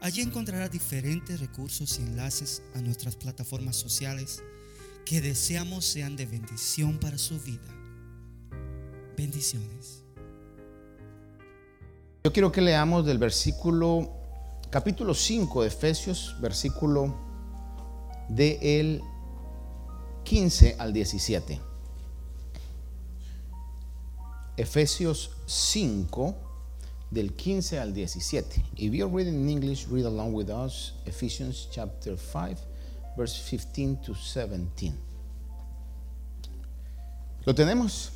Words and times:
Allí 0.00 0.20
encontrará 0.20 0.68
diferentes 0.68 1.40
recursos 1.40 1.98
y 1.98 2.02
enlaces 2.02 2.62
a 2.74 2.80
nuestras 2.80 3.16
plataformas 3.16 3.76
sociales 3.76 4.42
que 5.04 5.20
deseamos 5.20 5.84
sean 5.84 6.16
de 6.16 6.26
bendición 6.26 6.98
para 6.98 7.16
su 7.16 7.40
vida. 7.40 7.68
Bendiciones. 9.16 10.02
Yo 12.24 12.32
quiero 12.32 12.52
que 12.52 12.60
leamos 12.60 13.06
del 13.06 13.18
versículo, 13.18 14.10
capítulo 14.68 15.14
5 15.14 15.62
de 15.62 15.68
Efesios, 15.68 16.36
versículo 16.40 17.14
de 18.28 18.80
el 18.80 19.02
15 20.24 20.76
al 20.78 20.92
17. 20.92 21.60
Efesios 24.56 25.30
5, 25.46 26.34
del 27.10 27.34
15 27.34 27.78
al 27.78 27.92
17. 27.92 28.64
If 28.76 28.92
you're 28.92 29.08
reading 29.08 29.34
in 29.34 29.48
English, 29.48 29.86
read 29.88 30.04
along 30.04 30.34
with 30.34 30.48
us 30.48 30.92
Ephesians 31.06 31.68
chapter 31.70 32.16
5, 32.16 32.58
verse 33.16 33.38
15 33.48 33.96
to 34.02 34.14
17. 34.14 34.94
¿Lo 37.44 37.54
tenemos? 37.54 38.10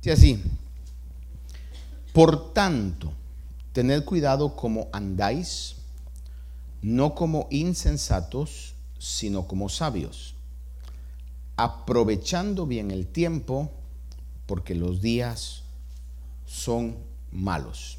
Sí, 0.00 0.10
así. 0.10 0.42
Por 2.12 2.52
tanto, 2.52 3.12
tened 3.72 4.04
cuidado 4.04 4.54
como 4.56 4.88
andáis, 4.92 5.76
no 6.80 7.14
como 7.14 7.48
insensatos, 7.50 8.74
sino 8.98 9.46
como 9.48 9.68
sabios, 9.68 10.35
aprovechando 11.56 12.66
bien 12.66 12.90
el 12.90 13.06
tiempo, 13.06 13.70
porque 14.46 14.74
los 14.74 15.00
días 15.00 15.62
son 16.44 16.96
malos. 17.32 17.98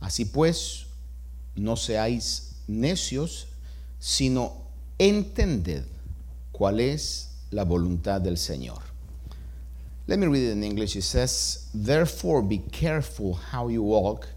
Así 0.00 0.24
pues, 0.24 0.86
no 1.56 1.76
seáis 1.76 2.56
necios, 2.66 3.48
sino 3.98 4.62
entended 4.98 5.84
cuál 6.52 6.80
es 6.80 7.30
la 7.50 7.64
voluntad 7.64 8.20
del 8.20 8.38
Señor. 8.38 8.82
Let 10.06 10.18
me 10.18 10.26
read 10.26 10.42
it 10.42 10.52
in 10.52 10.64
English. 10.64 10.96
It 10.96 11.02
says, 11.02 11.68
Therefore 11.72 12.42
be 12.42 12.58
careful 12.58 13.34
how 13.34 13.68
you 13.68 13.82
walk, 13.82 14.28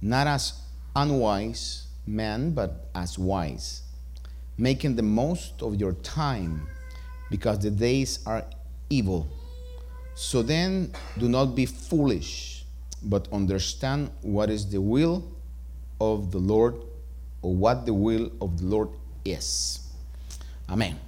not 0.00 0.26
as 0.26 0.54
unwise 0.94 1.86
men, 2.06 2.52
but 2.52 2.90
as 2.94 3.18
wise, 3.18 3.82
making 4.56 4.96
the 4.96 5.02
most 5.02 5.62
of 5.62 5.74
your 5.76 5.94
time, 5.94 6.66
because 7.30 7.60
the 7.60 7.70
days 7.70 8.20
are 8.26 8.44
evil. 8.90 9.26
So 10.14 10.42
then, 10.42 10.92
do 11.18 11.28
not 11.28 11.54
be 11.54 11.64
foolish, 11.64 12.64
but 13.02 13.28
understand 13.32 14.10
what 14.22 14.50
is 14.50 14.68
the 14.68 14.80
will 14.80 15.24
of 16.00 16.30
the 16.30 16.38
Lord, 16.38 16.74
or 17.40 17.54
what 17.54 17.86
the 17.86 17.94
will 17.94 18.30
of 18.40 18.58
the 18.58 18.64
Lord 18.64 18.90
is. 19.24 19.80
Amén. 20.68 20.98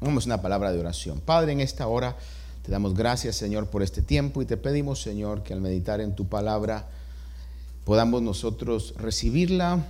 Vamos 0.00 0.26
una 0.26 0.40
palabra 0.40 0.72
de 0.72 0.80
oración. 0.80 1.20
Padre, 1.20 1.52
en 1.52 1.60
esta 1.60 1.86
hora 1.86 2.16
te 2.62 2.72
damos 2.72 2.94
gracias, 2.94 3.36
Señor, 3.36 3.66
por 3.66 3.82
este 3.82 4.02
tiempo 4.02 4.40
y 4.42 4.46
te 4.46 4.56
pedimos, 4.56 5.02
Señor, 5.02 5.42
que 5.42 5.52
al 5.52 5.60
meditar 5.60 6.00
en 6.00 6.16
tu 6.16 6.26
palabra 6.26 6.88
podamos 7.84 8.22
nosotros 8.22 8.94
recibirla, 8.96 9.84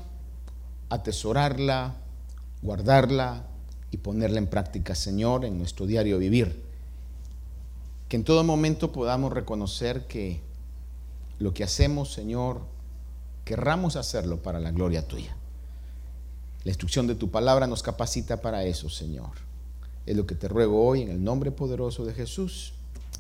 atesorarla, 0.89 1.95
guardarla 2.63 3.50
y 3.91 3.97
ponerla 3.99 4.39
en 4.39 4.47
práctica, 4.47 4.95
Señor, 4.95 5.45
en 5.45 5.59
nuestro 5.59 5.87
diario 5.87 6.19
vivir 6.19 6.71
que 8.11 8.17
en 8.17 8.25
todo 8.25 8.43
momento 8.43 8.91
podamos 8.91 9.33
reconocer 9.33 10.09
que 10.09 10.41
lo 11.39 11.55
que 11.55 11.63
hacemos, 11.63 12.13
Señor, 12.13 12.63
querramos 13.45 13.95
hacerlo 13.95 14.43
para 14.43 14.59
la 14.59 14.73
gloria 14.73 15.07
tuya. 15.07 15.37
La 16.65 16.73
instrucción 16.73 17.07
de 17.07 17.15
tu 17.15 17.31
palabra 17.31 17.69
nos 17.69 17.85
capacita 17.85 18.43
para 18.43 18.65
eso, 18.65 18.91
Señor. 18.91 19.31
Es 20.07 20.17
lo 20.17 20.27
que 20.27 20.35
te 20.35 20.49
ruego 20.49 20.85
hoy 20.85 21.03
en 21.03 21.11
el 21.11 21.23
nombre 21.23 21.53
poderoso 21.53 22.05
de 22.05 22.13
Jesús. 22.13 22.73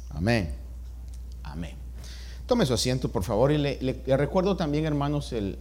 Amén. 0.08 0.56
Amén. 1.44 1.76
Tome 2.46 2.66
su 2.66 2.74
asiento, 2.74 3.12
por 3.12 3.22
favor, 3.22 3.52
y 3.52 3.58
le, 3.58 4.02
recuerdo 4.16 4.56
también, 4.56 4.86
hermanos, 4.86 5.32
el, 5.32 5.56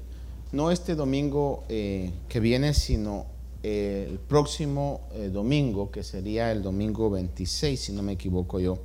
no 0.52 0.72
este 0.72 0.96
domingo 0.96 1.66
eh, 1.69 2.12
que 2.30 2.40
viene, 2.40 2.74
sino 2.74 3.28
el 3.64 4.20
próximo 4.20 5.08
eh, 5.14 5.30
domingo, 5.30 5.92
que 5.92 6.03
sería 6.03 6.52
el 6.52 6.62
domingo 6.62 7.09
26, 7.09 7.80
si 7.80 7.92
no 7.92 8.02
me 8.02 8.14
equivoco 8.14 8.59
yo 8.59 8.80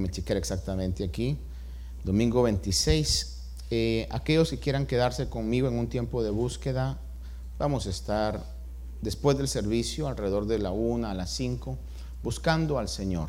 me 0.00 0.10
chequear 0.10 0.36
exactamente 0.36 1.04
aquí. 1.04 1.36
Domingo 2.04 2.42
26. 2.42 3.30
Eh, 3.70 4.06
aquellos 4.10 4.50
que 4.50 4.58
quieran 4.58 4.86
quedarse 4.86 5.28
conmigo 5.28 5.68
en 5.68 5.78
un 5.78 5.88
tiempo 5.88 6.22
de 6.22 6.30
búsqueda, 6.30 6.98
vamos 7.58 7.86
a 7.86 7.90
estar 7.90 8.44
después 9.00 9.36
del 9.36 9.48
servicio, 9.48 10.08
alrededor 10.08 10.46
de 10.46 10.58
la 10.58 10.70
1 10.70 11.08
a 11.08 11.14
las 11.14 11.30
5, 11.30 11.78
buscando 12.22 12.78
al 12.78 12.88
Señor. 12.88 13.28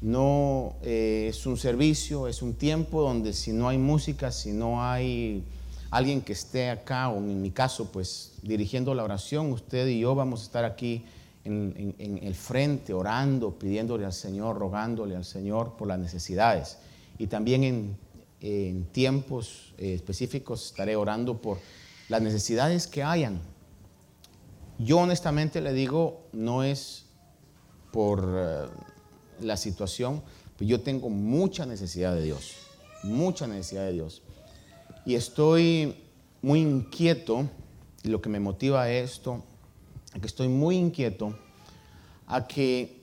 No 0.00 0.74
eh, 0.82 1.26
es 1.30 1.46
un 1.46 1.56
servicio, 1.56 2.26
es 2.26 2.42
un 2.42 2.54
tiempo 2.54 3.02
donde 3.02 3.32
si 3.32 3.52
no 3.52 3.68
hay 3.68 3.78
música, 3.78 4.32
si 4.32 4.52
no 4.52 4.82
hay 4.82 5.44
alguien 5.92 6.22
que 6.22 6.32
esté 6.32 6.70
acá, 6.70 7.10
o 7.10 7.18
en 7.18 7.42
mi 7.42 7.50
caso, 7.50 7.92
pues 7.92 8.32
dirigiendo 8.42 8.94
la 8.94 9.04
oración, 9.04 9.52
usted 9.52 9.86
y 9.86 10.00
yo 10.00 10.14
vamos 10.14 10.40
a 10.40 10.44
estar 10.44 10.64
aquí 10.64 11.04
en, 11.44 11.94
el 12.22 12.34
frente, 12.34 12.94
orando, 12.94 13.58
pidiéndole 13.58 14.06
al 14.06 14.14
Señor, 14.14 14.56
rogándole 14.56 15.14
al 15.16 15.26
Señor 15.26 15.76
por 15.76 15.88
las 15.88 15.98
necesidades. 15.98 16.78
Y 17.18 17.26
también 17.26 17.98
en, 18.40 18.86
tiempos 18.92 19.74
eh, 19.76 19.92
específicos 19.92 20.66
estaré 20.66 20.96
orando 20.96 21.42
por 21.42 21.58
las 22.08 22.22
necesidades 22.22 22.86
que 22.86 23.02
hayan. 23.02 23.40
Yo 24.78 24.98
honestamente 24.98 25.60
le 25.60 25.74
digo, 25.74 26.22
no 26.32 26.64
es 26.64 27.04
por 27.92 28.26
eh, 28.34 28.66
la 29.40 29.58
situación, 29.58 30.22
pero 30.56 30.70
yo 30.70 30.80
tengo 30.80 31.10
mucha 31.10 31.66
necesidad 31.66 32.14
de 32.14 32.22
Dios, 32.22 32.54
mucha 33.02 33.46
necesidad 33.46 33.84
de 33.84 33.92
Dios. 33.92 34.22
Y 35.04 35.14
estoy 35.14 35.96
muy 36.40 36.60
inquieto, 36.60 37.48
y 38.02 38.08
lo 38.08 38.20
que 38.20 38.28
me 38.28 38.40
motiva 38.40 38.82
a 38.82 38.90
esto 38.90 39.42
que 40.20 40.26
estoy 40.26 40.48
muy 40.48 40.76
inquieto, 40.76 41.34
a 42.26 42.46
que 42.46 43.02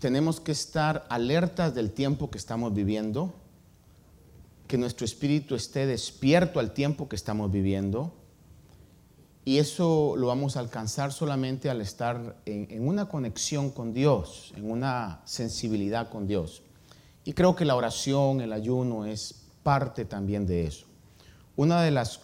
tenemos 0.00 0.40
que 0.40 0.52
estar 0.52 1.06
alertas 1.08 1.74
del 1.74 1.92
tiempo 1.92 2.30
que 2.30 2.38
estamos 2.38 2.74
viviendo, 2.74 3.32
que 4.66 4.78
nuestro 4.78 5.04
espíritu 5.04 5.54
esté 5.54 5.86
despierto 5.86 6.60
al 6.60 6.72
tiempo 6.72 7.08
que 7.08 7.16
estamos 7.16 7.50
viviendo. 7.50 8.12
Y 9.44 9.58
eso 9.58 10.14
lo 10.16 10.28
vamos 10.28 10.56
a 10.56 10.60
alcanzar 10.60 11.12
solamente 11.12 11.68
al 11.68 11.80
estar 11.80 12.36
en, 12.46 12.86
una 12.86 13.08
conexión 13.08 13.70
con 13.70 13.92
Dios, 13.92 14.52
en 14.56 14.70
una 14.70 15.20
sensibilidad 15.24 16.08
con 16.10 16.26
Dios. 16.26 16.62
Y 17.24 17.32
creo 17.32 17.56
que 17.56 17.64
la 17.64 17.74
oración, 17.74 18.40
el 18.40 18.52
ayuno 18.52 19.04
es 19.04 19.34
parte 19.62 20.04
también 20.04 20.46
de 20.46 20.66
eso. 20.66 20.86
Una 21.56 21.82
de 21.82 21.90
las 21.90 22.20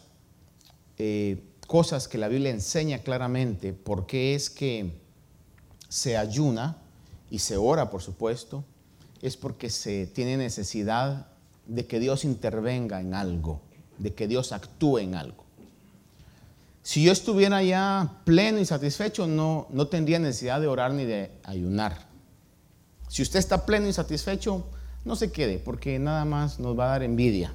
eh, 0.96 1.42
cosas 1.66 2.08
que 2.08 2.18
la 2.18 2.28
Biblia 2.28 2.50
enseña 2.50 3.00
claramente 3.00 3.72
por 3.72 4.06
qué 4.06 4.34
es 4.34 4.48
que 4.48 4.90
se 5.88 6.16
ayuna 6.16 6.78
y 7.30 7.40
se 7.40 7.56
ora, 7.56 7.90
por 7.90 8.02
supuesto, 8.02 8.64
es 9.20 9.36
porque 9.36 9.68
se 9.68 10.06
tiene 10.06 10.36
necesidad 10.36 11.26
de 11.66 11.86
que 11.86 12.00
Dios 12.00 12.24
intervenga 12.24 13.00
en 13.00 13.12
algo, 13.14 13.60
de 13.98 14.14
que 14.14 14.26
Dios 14.26 14.52
actúe 14.52 14.98
en 14.98 15.14
algo. 15.14 15.44
Si 16.82 17.02
yo 17.02 17.12
estuviera 17.12 17.62
ya 17.62 18.22
pleno 18.24 18.58
y 18.58 18.64
satisfecho, 18.64 19.26
no, 19.26 19.66
no 19.70 19.88
tendría 19.88 20.18
necesidad 20.18 20.60
de 20.62 20.68
orar 20.68 20.94
ni 20.94 21.04
de 21.04 21.30
ayunar. 21.44 22.08
Si 23.08 23.20
usted 23.20 23.38
está 23.38 23.66
pleno 23.66 23.88
y 23.88 23.92
satisfecho, 23.92 24.64
no 25.04 25.16
se 25.16 25.30
quede, 25.30 25.58
porque 25.58 25.98
nada 25.98 26.24
más 26.24 26.58
nos 26.58 26.78
va 26.78 26.86
a 26.86 26.90
dar 26.90 27.02
envidia 27.02 27.52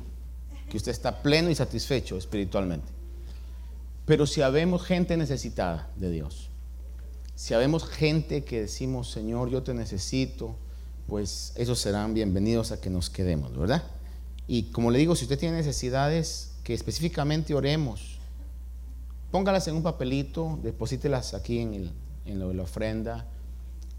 que 0.73 0.77
usted 0.77 0.91
está 0.91 1.21
pleno 1.21 1.51
y 1.51 1.55
satisfecho 1.55 2.17
espiritualmente. 2.17 2.87
Pero 4.07 4.25
si 4.25 4.41
habemos 4.41 4.81
gente 4.81 5.15
necesitada 5.17 5.87
de 5.97 6.09
Dios, 6.09 6.49
si 7.35 7.53
habemos 7.53 7.85
gente 7.85 8.43
que 8.43 8.61
decimos, 8.61 9.11
Señor, 9.11 9.51
yo 9.51 9.61
te 9.61 9.75
necesito, 9.75 10.55
pues 11.05 11.53
esos 11.57 11.77
serán 11.77 12.15
bienvenidos 12.15 12.71
a 12.71 12.81
que 12.81 12.89
nos 12.89 13.11
quedemos, 13.11 13.55
¿verdad? 13.55 13.83
Y 14.47 14.71
como 14.71 14.89
le 14.89 14.97
digo, 14.97 15.15
si 15.15 15.25
usted 15.25 15.37
tiene 15.37 15.57
necesidades, 15.57 16.53
que 16.63 16.73
específicamente 16.73 17.53
oremos, 17.53 18.17
póngalas 19.29 19.67
en 19.67 19.75
un 19.75 19.83
papelito, 19.83 20.57
deposítelas 20.63 21.35
aquí 21.35 21.59
en, 21.59 21.75
el, 21.75 21.91
en 22.25 22.57
la 22.57 22.63
ofrenda. 22.63 23.27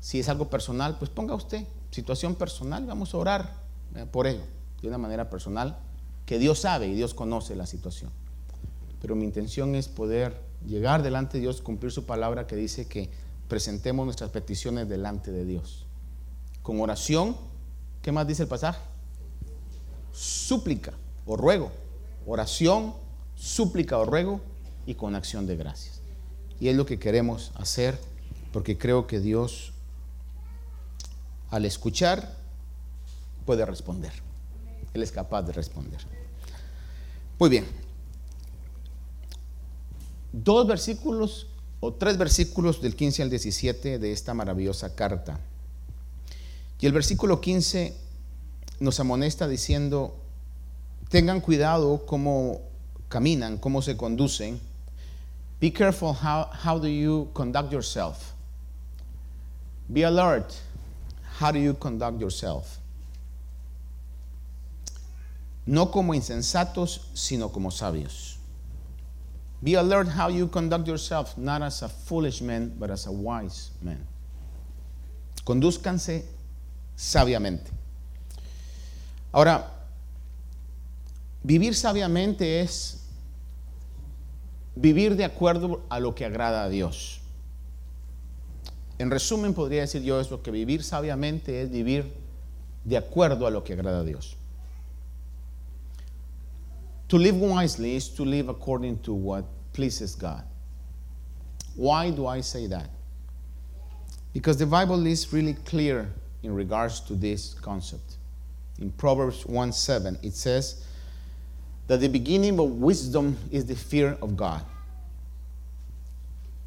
Si 0.01 0.19
es 0.19 0.29
algo 0.29 0.51
personal, 0.51 0.99
pues 0.99 1.09
ponga 1.09 1.37
usted 1.37 1.63
situación 1.93 2.35
personal, 2.35 2.85
vamos 2.85 3.15
a 3.15 3.19
orar 3.19 3.55
eh, 3.95 4.07
por 4.11 4.27
ello, 4.27 4.43
de 4.83 4.89
una 4.89 4.99
manera 4.99 5.31
personal, 5.31 5.79
que 6.27 6.39
Dios 6.39 6.61
sabe 6.61 6.89
y 6.89 6.95
Dios 6.95 7.15
conoce 7.15 7.55
la 7.55 7.67
situación. 7.67 8.11
Pero 9.01 9.15
mi 9.17 9.25
intención 9.25 9.75
es 9.75 9.89
poder 9.89 10.41
llegar 10.67 11.03
delante 11.03 11.37
de 11.37 11.43
Dios, 11.43 11.61
cumplir 11.61 11.93
su 11.93 12.07
palabra 12.07 12.47
que 12.47 12.57
dice 12.57 12.87
que 12.87 13.11
presentemos 13.49 14.05
nuestras 14.05 14.31
peticiones 14.31 14.89
delante 14.89 15.31
de 15.31 15.45
Dios. 15.45 15.87
Con 16.63 16.81
oración, 16.81 17.37
¿qué 18.01 18.13
más 18.13 18.27
dice 18.27 18.45
el 18.45 18.49
pasaje? 18.49 18.81
Súplica 20.13 20.95
o 21.27 21.37
ruego. 21.37 21.71
Oración, 22.27 22.95
súplica 23.35 23.99
o 23.99 24.07
ruego 24.07 24.41
y 24.87 24.95
con 24.95 25.15
acción 25.15 25.47
de 25.47 25.57
gracias. 25.57 26.01
Y 26.59 26.69
es 26.69 26.77
lo 26.77 26.87
que 26.87 26.99
queremos 26.99 27.53
hacer 27.57 27.99
porque 28.53 28.79
creo 28.79 29.07
que 29.07 29.21
Dios 29.21 29.73
al 31.51 31.65
escuchar 31.67 32.37
puede 33.45 33.67
responder. 33.67 34.24
Él 34.95 35.03
es 35.03 35.13
capaz 35.13 35.43
de 35.43 35.53
responder. 35.53 36.01
Muy 37.39 37.51
bien. 37.51 37.67
Dos 40.33 40.67
versículos 40.67 41.49
o 41.81 41.93
tres 41.93 42.17
versículos 42.17 42.81
del 42.81 42.97
15 42.97 43.23
al 43.23 43.31
17 43.31 43.99
de 43.99 44.13
esta 44.13 44.35
maravillosa 44.35 44.95
carta. 44.95 45.39
Y 46.81 46.87
el 46.87 46.93
versículo 46.93 47.41
15 47.41 47.95
nos 48.81 49.01
amonesta 49.01 49.49
diciendo, 49.49 50.17
tengan 51.09 51.41
cuidado 51.41 52.07
cómo 52.07 52.61
caminan, 53.09 53.59
cómo 53.59 53.83
se 53.83 53.97
conducen. 53.97 54.61
Be 55.61 55.73
careful 55.73 56.11
how, 56.11 56.47
how 56.65 56.79
do 56.79 56.89
you 56.89 57.29
conduct 57.33 57.73
yourself. 57.73 58.33
Be 59.89 60.05
alert. 60.05 60.53
How 61.41 61.53
do 61.53 61.59
you 61.59 61.75
conduct 61.75 62.21
yourself? 62.21 62.79
No 65.67 65.91
como 65.91 66.15
insensatos, 66.15 67.09
sino 67.15 67.51
como 67.51 67.71
sabios. 67.71 68.39
Be 69.63 69.77
alert 69.77 70.09
how 70.09 70.29
you 70.29 70.49
conduct 70.49 70.87
yourself, 70.87 71.39
not 71.39 71.63
as 71.63 71.83
a 71.83 71.89
foolish 71.89 72.43
man, 72.43 72.75
but 72.79 72.91
as 72.91 73.07
a 73.07 73.11
wise 73.11 73.71
man. 73.81 74.07
Conduzcanse 75.45 76.27
sabiamente. 76.95 77.71
Ahora, 79.33 79.71
vivir 81.43 81.75
sabiamente 81.75 82.61
es 82.61 83.05
vivir 84.77 85.17
de 85.17 85.25
acuerdo 85.25 85.83
a 85.89 85.99
lo 85.99 86.15
que 86.15 86.25
agrada 86.25 86.65
a 86.65 86.69
Dios. 86.69 87.21
En 88.99 89.11
resumen, 89.11 89.55
podría 89.55 89.81
decir 89.81 90.03
yo 90.03 90.21
eso, 90.21 90.43
que 90.43 90.51
vivir 90.51 90.85
sabiamente 90.85 91.63
es 91.63 91.71
vivir 91.71 92.13
de 92.85 92.97
acuerdo 92.97 93.47
a 93.47 93.51
lo 93.51 93.65
que 93.65 93.73
agrada 93.73 94.01
a 94.01 94.05
Dios. 94.05 94.37
To 97.15 97.19
live 97.21 97.37
wisely 97.37 97.95
is 97.95 98.09
to 98.09 98.25
live 98.25 98.49
according 98.49 98.99
to 99.03 99.13
what 99.15 99.45
pleases 99.73 100.17
God. 100.17 100.43
Why 101.77 102.11
do 102.11 102.27
I 102.27 102.41
say 102.41 102.67
that? 102.67 102.91
Because 104.33 104.57
the 104.57 104.67
Bible 104.67 105.07
is 105.07 105.33
really 105.33 105.55
clear 105.55 106.13
in 106.43 106.53
regards 106.53 106.99
to 107.03 107.15
this 107.15 107.55
concept. 107.55 108.17
In 108.81 108.91
Proverbs 108.91 109.47
1 109.47 109.71
7, 109.71 110.19
it 110.25 110.35
says 110.35 110.85
that 111.87 112.01
the 112.01 112.09
beginning 112.09 112.59
of 112.59 112.69
wisdom 112.83 113.39
is 113.53 113.65
the 113.65 113.77
fear 113.77 114.19
of 114.21 114.37
God. 114.37 114.65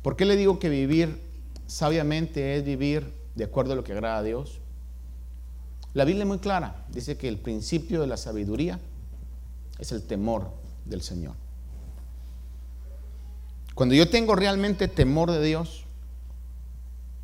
¿Por 0.01 0.13
qué 0.15 0.25
le 0.25 0.37
digo 0.37 0.57
que 0.61 0.69
vivir 0.69 1.19
sabiamente 1.67 2.55
es 2.55 2.63
vivir 2.63 3.03
de 3.35 3.43
acuerdo 3.43 3.73
a 3.73 3.75
lo 3.75 3.83
que 3.83 3.91
agrada 3.91 4.19
a 4.19 4.23
Dios. 4.23 4.59
La 5.93 6.05
Biblia 6.05 6.23
es 6.23 6.27
muy 6.29 6.39
clara, 6.39 6.85
dice 6.89 7.17
que 7.17 7.27
el 7.27 7.37
principio 7.37 7.99
de 7.99 8.07
la 8.07 8.15
sabiduría 8.15 8.79
es 9.79 9.91
el 9.91 10.03
temor 10.03 10.51
del 10.85 11.01
Señor. 11.01 11.35
Cuando 13.75 13.93
yo 13.93 14.09
tengo 14.09 14.35
realmente 14.35 14.87
temor 14.87 15.31
de 15.31 15.43
Dios, 15.43 15.83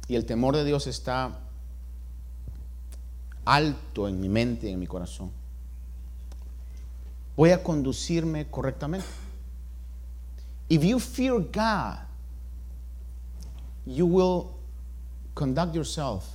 y 0.08 0.16
el 0.16 0.26
temor 0.26 0.56
de 0.56 0.64
Dios 0.64 0.86
está 0.88 1.40
alto 3.46 4.08
en 4.08 4.22
mi 4.22 4.30
mente, 4.30 4.70
en 4.70 4.80
mi 4.80 4.86
corazón, 4.86 5.32
voy 7.36 7.52
a 7.52 7.64
conducirme 7.64 8.48
correctamente. 8.50 9.08
If 10.70 10.84
you 10.84 11.00
fear 11.00 11.40
God, 11.40 12.00
you 13.86 14.06
will 14.06 14.52
conduct 15.36 15.76
yourself 15.76 16.26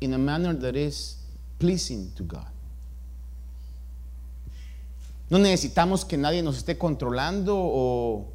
in 0.00 0.12
a 0.12 0.18
manner 0.18 0.54
that 0.54 0.76
is 0.76 1.16
pleasing 1.58 2.12
to 2.16 2.22
God. 2.22 2.55
No 5.28 5.38
necesitamos 5.38 6.04
que 6.04 6.16
nadie 6.16 6.42
nos 6.42 6.56
esté 6.56 6.78
controlando 6.78 7.56
o 7.58 8.32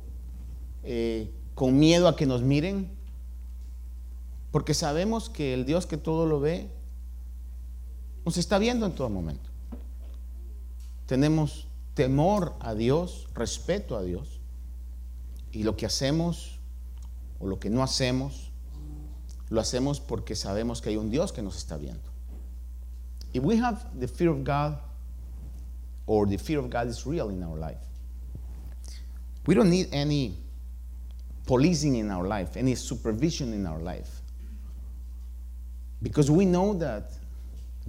eh, 0.84 1.32
con 1.56 1.78
miedo 1.78 2.08
a 2.08 2.16
que 2.16 2.26
nos 2.26 2.42
miren, 2.42 2.92
porque 4.52 4.74
sabemos 4.74 5.30
que 5.30 5.54
el 5.54 5.66
Dios 5.66 5.86
que 5.86 5.98
todo 5.98 6.26
lo 6.26 6.40
ve 6.40 6.70
nos 8.26 8.38
está 8.38 8.58
viendo 8.58 8.86
en 8.86 8.94
todo 8.94 9.10
momento. 9.10 9.50
Tenemos 11.06 11.68
temor 11.94 12.56
a 12.60 12.74
Dios, 12.74 13.28
respeto 13.34 13.98
a 13.98 14.02
Dios, 14.02 14.40
y 15.52 15.64
lo 15.64 15.76
que 15.76 15.86
hacemos 15.86 16.60
o 17.40 17.48
lo 17.48 17.60
que 17.60 17.70
no 17.70 17.84
hacemos, 17.84 18.52
lo 19.50 19.60
hacemos 19.60 20.00
porque 20.00 20.36
sabemos 20.36 20.82
que 20.82 20.90
hay 20.90 20.98
un 20.98 21.10
Dios 21.10 21.32
que 21.32 21.42
nos 21.42 21.58
está 21.58 21.78
viendo. 21.78 22.10
If 23.34 23.44
we 23.44 23.58
have 23.58 23.86
the 24.00 24.08
fear 24.08 24.30
of 24.30 24.40
God, 24.44 24.78
or 26.08 26.26
the 26.26 26.38
fear 26.38 26.60
of 26.60 26.70
God 26.70 26.88
is 26.88 27.06
real 27.06 27.30
in 27.30 27.44
our 27.44 27.58
life, 27.58 27.78
we 29.46 29.56
don't 29.56 29.70
need 29.70 29.88
any 29.92 30.36
policing 31.46 31.96
in 31.96 32.12
our 32.12 32.28
life, 32.28 32.56
any 32.56 32.76
supervision 32.76 33.54
in 33.54 33.66
our 33.66 33.80
life. 33.80 34.22
Because 36.02 36.32
we 36.32 36.46
know 36.46 36.74
that 36.76 37.12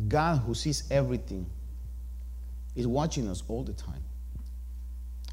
God, 0.09 0.38
who 0.38 0.55
sees 0.55 0.85
everything, 0.91 1.47
is 2.75 2.87
watching 2.87 3.29
us 3.29 3.43
all 3.49 3.62
the 3.62 3.73
time. 3.73 4.02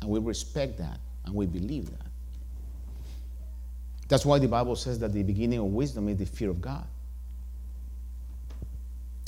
And 0.02 0.10
we 0.10 0.20
respect 0.20 0.78
that 0.78 1.00
and 1.26 1.36
we 1.36 1.46
believe 1.46 1.90
that. 1.92 2.08
That's 4.08 4.26
why 4.26 4.40
the 4.40 4.48
Bible 4.48 4.76
says 4.76 5.00
that 5.00 5.14
the 5.14 5.24
beginning 5.24 5.60
of 5.60 5.66
wisdom 5.66 6.10
is 6.10 6.18
the 6.18 6.26
fear 6.26 6.50
of 6.50 6.60
God. 6.60 6.88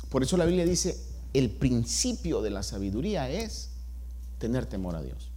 Por 0.10 0.22
eso 0.22 0.36
la 0.36 0.46
Biblia 0.46 0.66
dice, 0.66 1.11
el 1.34 1.50
principio 1.50 2.42
de 2.42 2.50
la 2.50 2.62
sabiduría 2.64 3.30
es 3.30 3.70
tener 4.38 4.66
temor 4.66 4.96
a 4.96 5.02
Dios. 5.02 5.30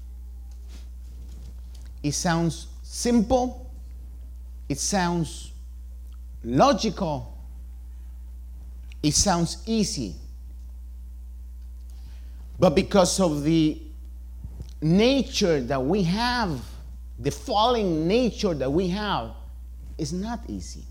It 2.02 2.12
sounds 2.12 2.68
simple, 2.82 3.70
it 4.68 4.78
sounds 4.78 5.52
logical, 6.42 7.38
it 9.02 9.14
sounds 9.14 9.62
easy. 9.66 10.16
But 12.58 12.74
because 12.74 13.18
of 13.20 13.42
the 13.42 13.80
nature 14.80 15.60
that 15.62 15.82
we 15.82 16.02
have 16.04 16.60
the 17.18 17.30
fallen 17.30 18.08
nature 18.08 18.54
that 18.54 18.70
we 18.70 18.88
have 18.88 19.30
is 19.98 20.12
not 20.12 20.40
easy. 20.48 20.84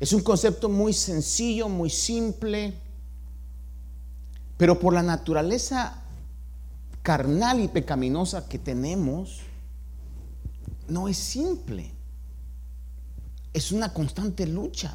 Es 0.00 0.12
un 0.12 0.20
concepto 0.20 0.68
muy 0.68 0.92
sencillo, 0.92 1.68
muy 1.68 1.88
simple, 1.88 2.72
pero 4.62 4.78
por 4.78 4.94
la 4.94 5.02
naturaleza 5.02 6.04
carnal 7.02 7.58
y 7.58 7.66
pecaminosa 7.66 8.46
que 8.46 8.60
tenemos, 8.60 9.40
no 10.86 11.08
es 11.08 11.16
simple. 11.16 11.90
Es 13.52 13.72
una 13.72 13.92
constante 13.92 14.46
lucha. 14.46 14.94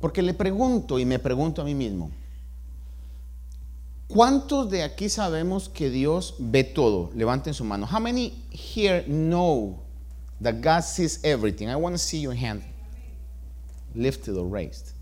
Porque 0.00 0.20
le 0.20 0.34
pregunto 0.34 0.98
y 0.98 1.04
me 1.04 1.20
pregunto 1.20 1.62
a 1.62 1.64
mí 1.64 1.76
mismo, 1.76 2.10
¿Cuántos 4.08 4.68
de 4.68 4.82
aquí 4.82 5.08
sabemos 5.08 5.68
que 5.68 5.90
Dios 5.90 6.34
ve 6.40 6.64
todo? 6.64 7.12
Levanten 7.14 7.54
su 7.54 7.62
mano. 7.62 7.86
How 7.86 8.00
many 8.00 8.34
here 8.50 9.04
know 9.06 9.78
that 10.42 10.56
God 10.60 10.82
sees 10.82 11.20
everything? 11.22 11.68
I 11.68 11.76
want 11.76 11.94
to 11.94 12.00
see 12.00 12.18
your 12.18 12.34
hand 12.34 12.64
lifted 13.94 14.36
or 14.36 14.48
raised. 14.48 14.94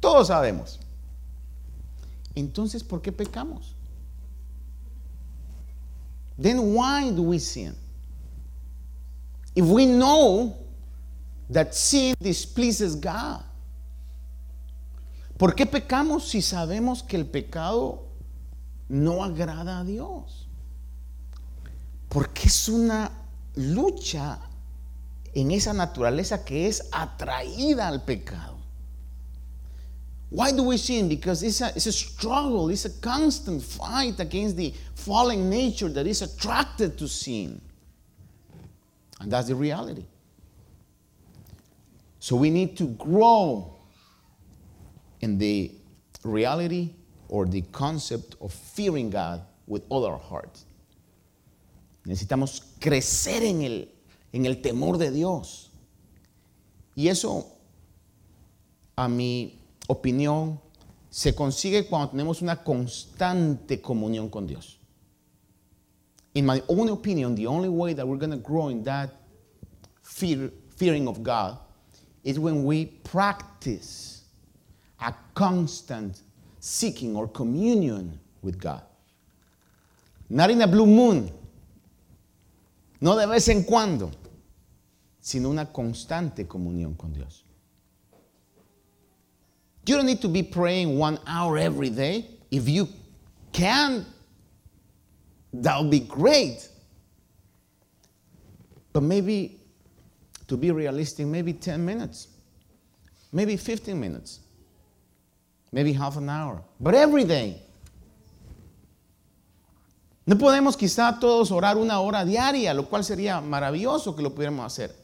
Todos 0.00 0.28
sabemos. 0.28 0.80
Entonces, 2.34 2.84
¿por 2.84 3.02
qué 3.02 3.12
pecamos? 3.12 3.74
Then 6.40 6.74
why 6.74 7.10
do 7.10 7.22
we 7.22 7.38
sin? 7.38 7.74
If 9.54 9.64
we 9.64 9.86
know 9.86 10.56
that 11.50 11.72
sin 11.72 12.14
displeases 12.20 12.94
God, 12.94 13.42
¿Por 15.38 15.54
qué 15.54 15.66
pecamos 15.66 16.28
si 16.28 16.42
sabemos 16.42 17.04
que 17.04 17.16
el 17.16 17.24
pecado 17.24 18.08
no 18.88 19.22
agrada 19.22 19.78
a 19.78 19.84
Dios? 19.84 20.48
Porque 22.08 22.48
es 22.48 22.68
una 22.68 23.12
lucha 23.54 24.40
en 25.32 25.52
esa 25.52 25.72
naturaleza 25.72 26.44
que 26.44 26.66
es 26.66 26.88
atraída 26.90 27.86
al 27.86 28.02
pecado. 28.02 28.57
Why 30.30 30.52
do 30.52 30.62
we 30.62 30.76
sin? 30.76 31.08
Because 31.08 31.42
it's 31.42 31.60
a, 31.60 31.68
it's 31.68 31.86
a 31.86 31.92
struggle, 31.92 32.68
it's 32.68 32.84
a 32.84 32.90
constant 33.00 33.62
fight 33.62 34.20
against 34.20 34.56
the 34.56 34.74
fallen 34.94 35.48
nature 35.48 35.88
that 35.88 36.06
is 36.06 36.20
attracted 36.20 36.98
to 36.98 37.08
sin. 37.08 37.60
And 39.20 39.32
that's 39.32 39.48
the 39.48 39.54
reality. 39.54 40.04
So 42.20 42.36
we 42.36 42.50
need 42.50 42.76
to 42.78 42.88
grow 42.88 43.74
in 45.20 45.38
the 45.38 45.72
reality 46.22 46.90
or 47.28 47.46
the 47.46 47.62
concept 47.72 48.36
of 48.40 48.52
fearing 48.52 49.10
God 49.10 49.42
with 49.66 49.82
all 49.88 50.04
our 50.04 50.18
heart. 50.18 50.58
Necesitamos 52.06 52.62
crecer 52.80 53.42
en 53.42 53.62
el, 53.62 53.88
en 54.32 54.46
el 54.46 54.56
temor 54.56 54.98
de 54.98 55.10
Dios. 55.10 55.70
Y 56.96 57.08
eso, 57.08 57.46
a 58.96 59.08
mi 59.08 59.57
opinión, 59.88 60.60
se 61.10 61.34
consigue 61.34 61.86
cuando 61.88 62.10
tenemos 62.10 62.42
una 62.42 62.62
constante 62.62 63.80
comunión 63.80 64.28
con 64.30 64.46
Dios. 64.46 64.78
In 66.34 66.46
my 66.46 66.62
own 66.68 66.90
opinion, 66.90 67.34
the 67.34 67.46
only 67.46 67.68
way 67.68 67.94
that 67.94 68.06
we're 68.06 68.18
going 68.18 68.30
to 68.30 68.36
grow 68.36 68.68
in 68.68 68.84
that 68.84 69.10
fear, 70.02 70.50
fearing 70.76 71.08
of 71.08 71.22
God 71.22 71.58
is 72.22 72.38
when 72.38 72.64
we 72.64 72.86
practice 72.86 74.22
a 75.00 75.14
constant 75.34 76.20
seeking 76.60 77.16
or 77.16 77.26
communion 77.26 78.20
with 78.42 78.60
God. 78.60 78.82
Not 80.28 80.50
in 80.50 80.60
a 80.60 80.66
blue 80.66 80.86
moon, 80.86 81.32
no 83.00 83.16
de 83.16 83.26
vez 83.26 83.48
en 83.48 83.64
cuando, 83.64 84.10
sino 85.20 85.50
una 85.50 85.72
constante 85.72 86.46
comunión 86.46 86.94
con 86.94 87.12
Dios. 87.12 87.44
You 89.88 89.96
don't 89.96 90.04
need 90.04 90.20
to 90.20 90.28
be 90.28 90.42
praying 90.42 90.98
one 90.98 91.18
hour 91.26 91.56
every 91.56 91.88
day. 91.88 92.26
If 92.50 92.68
you 92.68 92.90
can, 93.52 94.04
that 95.54 95.80
would 95.80 95.90
be 95.90 96.00
great. 96.00 96.68
But 98.92 99.02
maybe, 99.02 99.58
to 100.46 100.58
be 100.58 100.72
realistic, 100.72 101.26
maybe 101.26 101.54
10 101.54 101.82
minutes, 101.82 102.28
maybe 103.32 103.56
15 103.56 103.98
minutes, 103.98 104.40
maybe 105.72 105.94
half 105.94 106.18
an 106.18 106.28
hour, 106.28 106.62
but 106.78 106.94
every 106.94 107.24
day. 107.24 107.62
No 110.26 110.36
podemos 110.36 110.76
quizá 110.76 111.18
todos 111.18 111.50
orar 111.50 111.78
una 111.78 112.00
hora 112.00 112.26
diaria, 112.26 112.74
lo 112.74 112.90
cual 112.90 113.04
sería 113.04 113.40
maravilloso 113.40 114.14
que 114.14 114.22
lo 114.22 114.34
pudiéramos 114.34 114.66
hacer. 114.66 114.94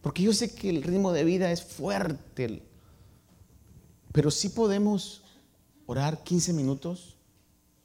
Porque 0.00 0.22
yo 0.22 0.32
sé 0.32 0.54
que 0.54 0.70
el 0.70 0.84
ritmo 0.84 1.12
de 1.12 1.24
vida 1.24 1.50
es 1.50 1.64
fuerte. 1.64 2.69
Pero 4.12 4.30
sí 4.30 4.48
podemos 4.48 5.22
orar 5.86 6.22
15 6.22 6.52
minutos, 6.52 7.16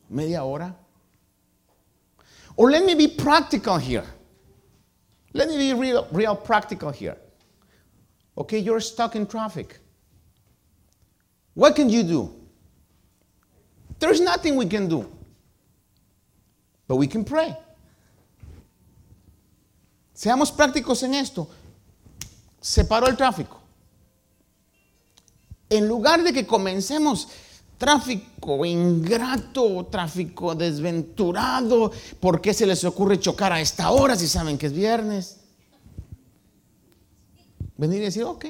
media 0.09 0.43
hora. 0.43 0.75
Or 2.55 2.71
let 2.71 2.85
me 2.85 2.95
be 2.95 3.07
practical 3.07 3.77
here. 3.77 4.05
Let 5.33 5.49
me 5.49 5.57
be 5.57 5.73
real, 5.73 6.07
real 6.11 6.35
practical 6.35 6.91
here. 6.91 7.17
Okay, 8.37 8.59
you're 8.59 8.79
stuck 8.79 9.15
in 9.15 9.27
traffic. 9.27 9.79
What 11.53 11.75
can 11.75 11.89
you 11.89 12.03
do? 12.03 12.33
There's 13.99 14.19
nothing 14.19 14.55
we 14.55 14.65
can 14.65 14.87
do. 14.87 15.09
But 16.87 16.97
we 16.97 17.07
can 17.07 17.23
pray. 17.23 17.55
Seamos 20.13 20.51
prácticos 20.51 21.03
en 21.03 21.13
esto. 21.13 21.49
Se 22.61 22.83
paró 22.85 23.07
el 23.07 23.15
tráfico. 23.15 23.64
En 25.69 25.87
lugar 25.87 26.23
de 26.23 26.31
que 26.31 26.45
comencemos 26.45 27.27
tráfico 27.77 28.65
ingrato, 28.65 29.85
tráfico 29.87 30.55
desventurado, 30.55 31.91
¿por 32.19 32.41
qué 32.41 32.53
se 32.53 32.65
les 32.65 32.83
ocurre 32.83 33.19
chocar 33.19 33.51
a 33.51 33.59
esta 33.59 33.91
hora 33.91 34.15
si 34.15 34.27
saben 34.27 34.57
que 34.57 34.67
es 34.67 34.73
viernes? 34.73 35.41
Venir 37.77 38.01
y 38.01 38.05
decir, 38.05 38.23
ok, 38.23 38.45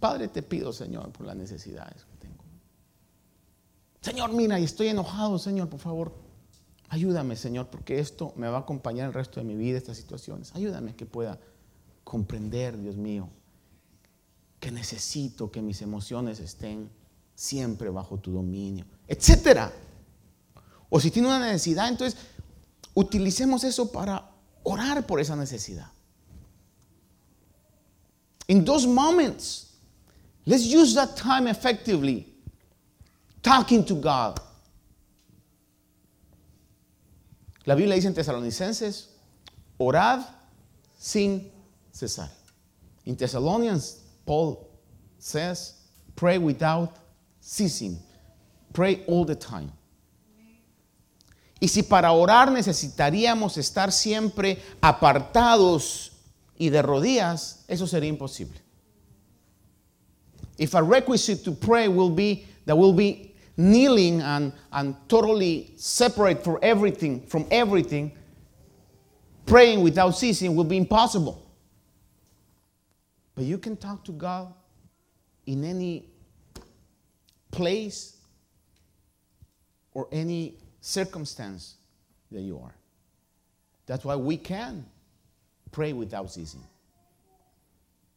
Padre, 0.00 0.28
te 0.28 0.42
pido, 0.42 0.72
Señor, 0.72 1.10
por 1.10 1.26
las 1.26 1.36
necesidades 1.36 2.04
que 2.04 2.16
tengo. 2.26 2.44
Señor, 4.00 4.32
mira, 4.32 4.58
y 4.58 4.64
estoy 4.64 4.88
enojado, 4.88 5.38
Señor, 5.38 5.68
por 5.68 5.80
favor, 5.80 6.24
Ayúdame, 6.94 7.34
Señor, 7.34 7.66
porque 7.66 7.98
esto 7.98 8.32
me 8.36 8.48
va 8.48 8.58
a 8.58 8.60
acompañar 8.60 9.08
el 9.08 9.14
resto 9.14 9.40
de 9.40 9.44
mi 9.46 9.56
vida, 9.56 9.78
estas 9.78 9.96
situaciones. 9.96 10.54
Ayúdame 10.54 10.94
que 10.94 11.06
pueda 11.06 11.40
comprender, 12.04 12.78
Dios 12.78 12.94
mío, 12.94 13.28
que 14.64 14.70
necesito 14.70 15.50
que 15.50 15.60
mis 15.60 15.82
emociones 15.82 16.40
estén 16.40 16.88
siempre 17.34 17.90
bajo 17.90 18.16
tu 18.16 18.32
dominio, 18.32 18.86
etcétera. 19.06 19.70
O 20.88 20.98
si 20.98 21.10
tiene 21.10 21.28
una 21.28 21.38
necesidad, 21.38 21.86
entonces 21.86 22.18
utilicemos 22.94 23.62
eso 23.62 23.92
para 23.92 24.26
orar 24.62 25.06
por 25.06 25.20
esa 25.20 25.36
necesidad. 25.36 25.92
In 28.48 28.64
those 28.64 28.86
moments, 28.86 29.74
let's 30.46 30.64
use 30.64 30.94
that 30.94 31.14
time 31.14 31.46
effectively, 31.46 32.26
talking 33.42 33.84
to 33.84 33.96
God. 33.96 34.40
La 37.66 37.74
Biblia 37.74 37.96
dice 37.96 38.06
en 38.06 38.14
Tesalonicenses, 38.14 39.10
orad 39.76 40.24
sin 40.98 41.52
cesar. 41.92 42.30
In 43.04 43.14
Thessalonians, 43.14 44.03
Paul 44.26 44.68
says, 45.18 45.74
pray 46.16 46.38
without 46.38 46.96
ceasing. 47.40 47.98
Pray 48.72 49.04
all 49.06 49.24
the 49.24 49.36
time. 49.36 49.72
Y 51.60 51.68
si 51.68 51.82
para 51.82 52.12
orar 52.12 52.50
necesitaríamos 52.50 53.56
estar 53.56 53.92
siempre 53.92 54.58
apartados 54.82 56.10
y 56.58 56.68
de 56.68 56.82
rodillas, 56.82 57.64
eso 57.68 57.86
sería 57.86 58.08
imposible. 58.10 58.60
If 60.58 60.74
a 60.74 60.82
requisite 60.82 61.44
to 61.44 61.52
pray 61.52 61.88
will 61.88 62.10
be 62.10 62.46
that 62.66 62.76
will 62.76 62.92
be 62.92 63.34
kneeling 63.56 64.20
and, 64.20 64.52
and 64.72 64.96
totally 65.08 65.72
separate 65.76 66.42
from 66.42 66.58
everything, 66.62 67.26
from 67.26 67.46
everything, 67.50 68.12
praying 69.46 69.82
without 69.82 70.12
ceasing 70.12 70.54
will 70.54 70.64
be 70.64 70.76
impossible. 70.76 71.43
But 73.34 73.44
you 73.44 73.58
can 73.58 73.76
talk 73.76 74.04
to 74.04 74.12
God 74.12 74.52
in 75.46 75.64
any 75.64 76.04
place 77.50 78.16
or 79.92 80.08
any 80.12 80.54
circumstance 80.80 81.76
that 82.30 82.40
you 82.40 82.58
are. 82.58 82.74
That's 83.86 84.04
why 84.04 84.16
we 84.16 84.36
can 84.36 84.86
pray 85.72 85.92
without 85.92 86.30
ceasing. 86.30 86.62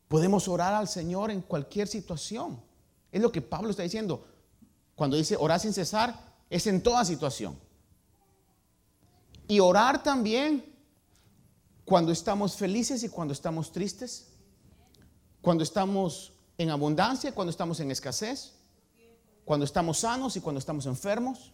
Podemos 0.10 0.48
orar 0.48 0.74
al 0.74 0.88
Señor 0.88 1.32
en 1.32 1.42
cualquier 1.42 1.88
situación. 1.88 2.58
Es 3.12 3.22
lo 3.22 3.32
que 3.32 3.42
Pablo 3.42 3.70
está 3.70 3.84
diciendo. 3.84 4.22
Cuando 4.96 5.18
dice 5.18 5.36
orar 5.36 5.60
sin 5.60 5.74
cesar, 5.74 6.16
es 6.50 6.66
en 6.68 6.82
toda 6.82 7.04
situación. 7.04 7.58
Y 9.48 9.60
orar 9.60 10.02
también 10.02 10.64
cuando 11.86 12.12
estamos 12.12 12.56
felices 12.56 13.04
y 13.04 13.10
cuando 13.10 13.34
estamos 13.34 13.72
tristes, 13.72 14.28
cuando 15.42 15.64
estamos 15.64 16.32
en 16.58 16.70
abundancia, 16.70 17.32
cuando 17.32 17.52
estamos 17.52 17.80
en 17.80 17.92
escasez, 17.92 18.52
cuando 19.46 19.66
estamos 19.66 19.98
sanos 19.98 20.36
y 20.36 20.42
cuando 20.42 20.60
estamos 20.60 20.86
enfermos. 20.86 21.52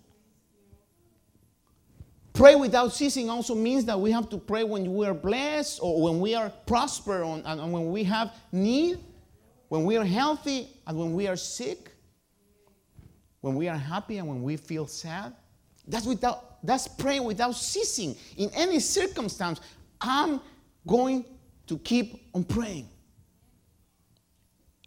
Pray 2.34 2.56
without 2.56 2.92
ceasing 2.92 3.30
also 3.30 3.54
means 3.54 3.86
that 3.86 4.00
we 4.00 4.12
have 4.12 4.28
to 4.30 4.38
pray 4.40 4.64
when 4.64 4.92
we 4.92 5.06
are 5.06 5.14
blessed 5.14 5.80
or 5.84 6.02
when 6.02 6.20
we 6.20 6.34
are 6.34 6.50
prosper 6.66 7.22
and 7.24 7.72
when 7.72 7.92
we 7.92 8.04
have 8.04 8.34
need, 8.52 8.98
when 9.68 9.86
we 9.86 9.98
are 9.98 10.06
healthy 10.06 10.68
and 10.88 10.98
when 10.98 11.14
we 11.14 11.28
are 11.28 11.36
sick 11.36 11.94
when 13.44 13.56
we 13.56 13.68
are 13.68 13.78
happy 13.78 14.20
and 14.20 14.28
when 14.28 14.42
we 14.42 14.56
feel 14.56 14.88
sad. 14.88 15.34
That's 15.86 16.06
without 16.06 16.64
that's 16.66 16.88
praying 16.88 17.26
without 17.26 17.56
ceasing. 17.56 18.16
In 18.38 18.50
any 18.56 18.80
circumstance, 18.80 19.60
I'm 20.00 20.40
going 20.88 21.26
to 21.68 21.78
keep 21.80 22.30
on 22.34 22.46
praying. 22.46 22.88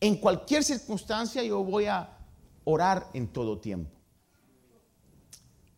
En 0.00 0.16
cualquier 0.16 0.62
circunstancia 0.62 1.42
yo 1.42 1.62
voy 1.64 1.86
a 1.86 2.08
orar 2.64 3.08
en 3.14 3.28
todo 3.28 3.58
tiempo. 3.58 3.90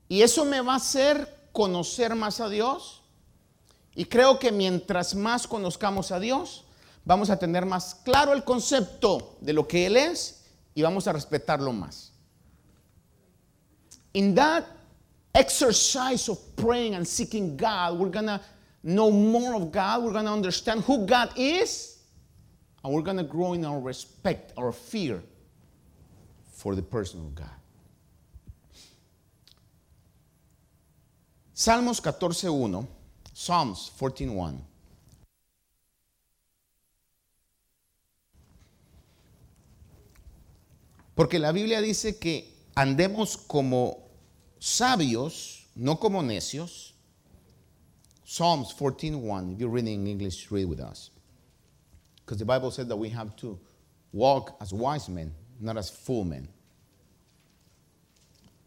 Y 0.09 0.23
eso 0.23 0.45
me 0.45 0.61
va 0.61 0.75
a 0.75 0.77
hacer 0.77 1.51
conocer 1.53 2.15
más 2.15 2.41
a 2.41 2.49
Dios. 2.49 3.03
Y 3.95 4.07
creo 4.07 4.39
que 4.39 4.51
mientras 4.51 5.15
más 5.15 5.47
conozcamos 5.47 6.11
a 6.13 6.21
Dios, 6.21 6.65
vamos 7.05 7.31
a 7.31 7.39
tener 7.39 7.67
más 7.67 7.97
claro 8.05 8.33
el 8.33 8.45
concepto 8.45 9.37
de 9.41 9.53
lo 9.53 9.67
que 9.67 9.87
Él 9.87 9.97
es 9.97 10.45
y 10.75 10.83
vamos 10.83 11.07
a 11.09 11.13
respetarlo 11.13 11.73
más. 11.73 12.13
In 14.15 14.35
that 14.35 14.65
exercise 15.35 16.29
of 16.31 16.39
praying 16.57 16.95
and 16.95 17.07
seeking 17.07 17.57
God, 17.57 17.99
we're 17.99 18.11
to 18.11 18.41
know 18.83 19.11
more 19.11 19.55
of 19.55 19.71
God, 19.73 20.03
we're 20.03 20.13
to 20.13 20.31
understand 20.31 20.83
who 20.85 21.07
God 21.07 21.31
is, 21.37 21.98
and 22.83 22.93
we're 22.93 23.03
going 23.03 23.17
to 23.17 23.23
grow 23.23 23.53
in 23.53 23.65
our 23.65 23.81
respect, 23.81 24.53
our 24.57 24.73
fear 24.73 25.23
for 26.53 26.75
the 26.75 26.83
person 26.83 27.21
of 27.21 27.35
God. 27.35 27.51
Salmos 31.55 32.01
14.1, 32.01 32.87
Psalms 33.33 33.91
14.1. 33.99 34.61
Porque 41.17 41.41
la 41.41 41.51
Biblia 41.51 41.81
dice 41.81 42.17
que 42.21 42.45
andemos 42.77 43.37
como 43.37 44.09
sabios, 44.61 45.67
no 45.75 45.97
como 45.97 46.23
necios. 46.23 46.95
Psalms 48.25 48.73
14:1. 48.73 49.55
If 49.55 49.59
you're 49.59 49.69
reading 49.69 50.03
in 50.03 50.07
English, 50.07 50.49
read 50.53 50.67
with 50.67 50.79
us. 50.79 51.11
Because 52.29 52.41
the 52.41 52.45
Bible 52.45 52.71
said 52.71 52.91
that 52.91 52.97
we 52.97 53.09
have 53.09 53.35
to 53.37 53.59
walk 54.13 54.59
as 54.61 54.75
wise 54.75 55.09
men, 55.09 55.33
not 55.59 55.79
as 55.79 55.89
fool 55.89 56.25
men. 56.25 56.47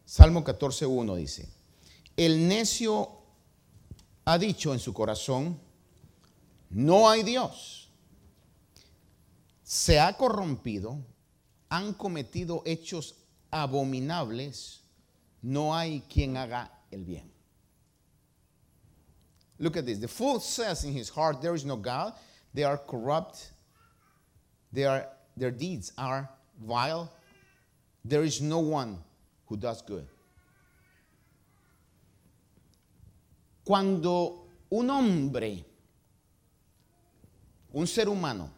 Salmo 0.03 0.41
14:1 0.41 1.15
dice: 1.15 1.47
El 2.17 2.39
necio 2.39 3.07
ha 4.25 4.39
dicho 4.39 4.73
en 4.73 4.79
su 4.79 4.91
corazón, 4.91 5.59
no 6.71 7.07
hay 7.07 7.21
Dios. 7.21 7.87
Se 9.63 9.99
ha 9.99 10.17
corrompido 10.17 10.97
han 11.69 11.93
cometido 11.93 12.63
hechos 12.65 13.13
abominables, 13.51 14.81
no 15.43 15.75
hay 15.75 16.01
quien 16.09 16.35
haga 16.35 16.71
el 16.89 17.03
bien. 17.03 17.31
Look 19.59 19.77
at 19.77 19.85
this. 19.85 19.99
The 19.99 20.07
fool 20.07 20.39
says 20.39 20.83
in 20.83 20.93
his 20.93 21.09
heart, 21.09 21.43
There 21.43 21.53
is 21.53 21.63
no 21.63 21.77
God. 21.77 22.13
They 22.53 22.63
are 22.63 22.77
corrupt. 22.77 23.51
Their 24.74 25.08
deeds 25.58 25.93
are 25.98 26.29
vile. 26.60 27.12
There 28.03 28.24
is 28.24 28.41
no 28.41 28.60
one 28.60 28.98
who 29.48 29.58
does 29.58 29.81
good. 29.81 30.08
Cuando 33.63 34.48
un 34.70 34.89
hombre, 34.89 35.63
un 37.74 37.88
ser 37.88 38.10
humano, 38.10 38.50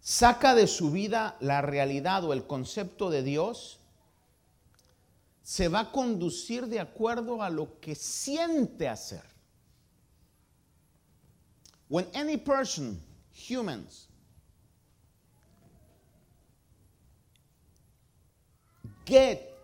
saca 0.00 0.54
de 0.54 0.66
su 0.66 0.90
vida 0.90 1.36
la 1.40 1.62
realidad 1.62 2.24
o 2.24 2.32
el 2.32 2.46
concepto 2.46 3.10
de 3.10 3.22
Dios, 3.22 3.78
se 5.42 5.68
va 5.68 5.80
a 5.80 5.92
conducir 5.92 6.66
de 6.66 6.80
acuerdo 6.80 7.42
a 7.42 7.50
lo 7.50 7.80
que 7.80 7.94
siente 7.94 8.88
hacer. 8.88 9.22
When 11.90 12.06
any 12.14 12.38
person, 12.38 12.98
humans, 13.32 14.06
get 19.04 19.54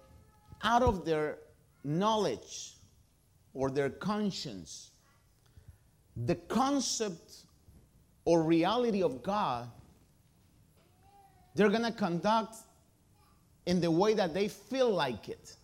out 0.63 0.83
of 0.83 1.07
their 1.07 1.39
knowledge 1.83 2.75
or 3.55 3.71
their 3.71 3.89
conscience 3.89 4.91
the 6.25 6.35
concept 6.35 7.45
or 8.25 8.43
reality 8.43 9.03
of 9.03 9.23
God, 9.23 9.71
they're 11.55 11.69
going 11.69 11.83
to 11.83 11.93
conduct 11.93 12.57
in 13.67 13.81
the 13.81 13.91
way 13.91 14.15
that 14.15 14.33
they 14.33 14.49
feel 14.49 14.91
like 14.91 15.29
it. 15.29 15.55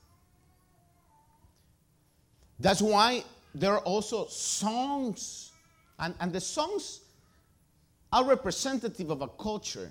That's 2.61 2.83
why 2.83 3.25
there 3.55 3.72
are 3.72 3.81
also 3.81 4.27
songs, 4.27 5.52
and, 6.03 6.15
and 6.19 6.33
the 6.33 6.41
songs 6.41 7.01
are 8.12 8.25
representative 8.25 9.09
of 9.11 9.23
a 9.23 9.29
culture. 9.29 9.91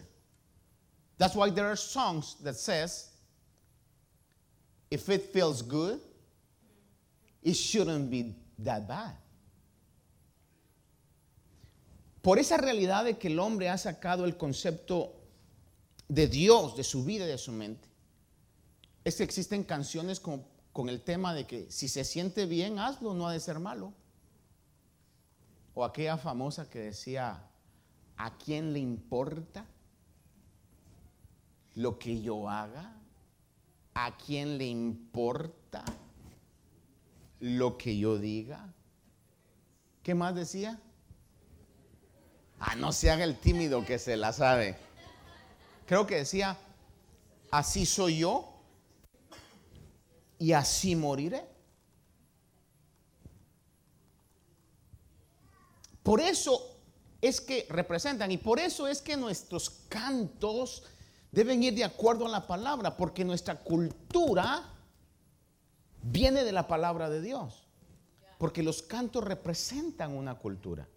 That's 1.18 1.36
why 1.36 1.50
there 1.50 1.68
are 1.68 1.78
songs 1.78 2.36
that 2.44 2.56
says, 2.56 3.10
if 4.92 5.08
it 5.10 5.34
feels 5.34 5.62
good, 5.62 6.00
it 7.42 7.54
shouldn't 7.54 8.12
be 8.12 8.36
that 8.60 8.88
bad. 8.88 9.16
Por 12.22 12.38
esa 12.38 12.58
realidad 12.58 13.06
de 13.06 13.14
que 13.14 13.32
el 13.32 13.40
hombre 13.40 13.68
ha 13.70 13.78
sacado 13.78 14.26
el 14.26 14.34
concepto 14.34 15.14
de 16.08 16.28
Dios, 16.28 16.76
de 16.76 16.84
su 16.84 17.04
vida 17.04 17.24
y 17.24 17.30
de 17.30 17.38
su 17.38 17.52
mente, 17.52 17.88
es 19.04 19.16
que 19.16 19.24
existen 19.24 19.64
canciones 19.64 20.20
con, 20.20 20.44
con 20.74 20.90
el 20.90 21.02
tema 21.02 21.34
de 21.34 21.48
que 21.48 21.72
si 21.72 21.88
se 21.88 22.04
siente 22.04 22.46
bien, 22.46 22.78
hazlo, 22.78 23.14
no 23.14 23.28
ha 23.28 23.34
de 23.34 23.40
ser 23.40 23.60
malo. 23.60 23.94
O 25.82 25.84
aquella 25.84 26.16
famosa 26.16 26.70
que 26.70 26.78
decía, 26.78 27.42
¿a 28.16 28.38
quién 28.38 28.72
le 28.72 28.78
importa 28.78 29.66
lo 31.74 31.98
que 31.98 32.22
yo 32.22 32.48
haga? 32.48 32.94
¿A 33.96 34.16
quién 34.16 34.60
le 34.60 34.68
importa 34.68 35.84
lo 37.40 37.80
que 37.80 37.98
yo 37.98 38.20
diga? 38.20 38.72
¿Qué 40.04 40.14
más 40.14 40.36
decía? 40.36 40.80
Ah, 42.60 42.76
no 42.76 42.92
se 42.92 43.10
haga 43.10 43.24
el 43.24 43.40
tímido 43.40 43.84
que 43.84 43.98
se 43.98 44.18
la 44.18 44.34
sabe. 44.34 44.78
Creo 45.88 46.06
que 46.06 46.18
decía, 46.18 46.60
así 47.50 47.88
soy 47.88 48.20
yo 48.20 48.54
y 50.38 50.52
así 50.52 50.96
moriré. 50.96 51.51
Por 56.04 56.20
eso 56.20 56.78
es 57.22 57.40
que 57.40 57.68
representan 57.70 58.32
y 58.32 58.38
por 58.38 58.60
eso 58.60 58.88
es 58.88 59.02
que 59.02 59.16
nuestros 59.16 59.70
cantos 59.88 60.84
deben 61.32 61.64
ir 61.64 61.76
de 61.76 61.84
acuerdo 61.84 62.26
a 62.26 62.30
la 62.30 62.48
palabra, 62.48 62.98
porque 62.98 63.24
nuestra 63.24 63.60
cultura 63.60 64.70
viene 66.02 66.44
de 66.44 66.52
la 66.52 66.68
palabra 66.68 67.10
de 67.10 67.22
Dios. 67.22 67.68
Porque 68.38 68.64
los 68.64 68.82
cantos 68.82 69.24
representan 69.24 70.18
una 70.18 70.36
cultura. 70.40 70.88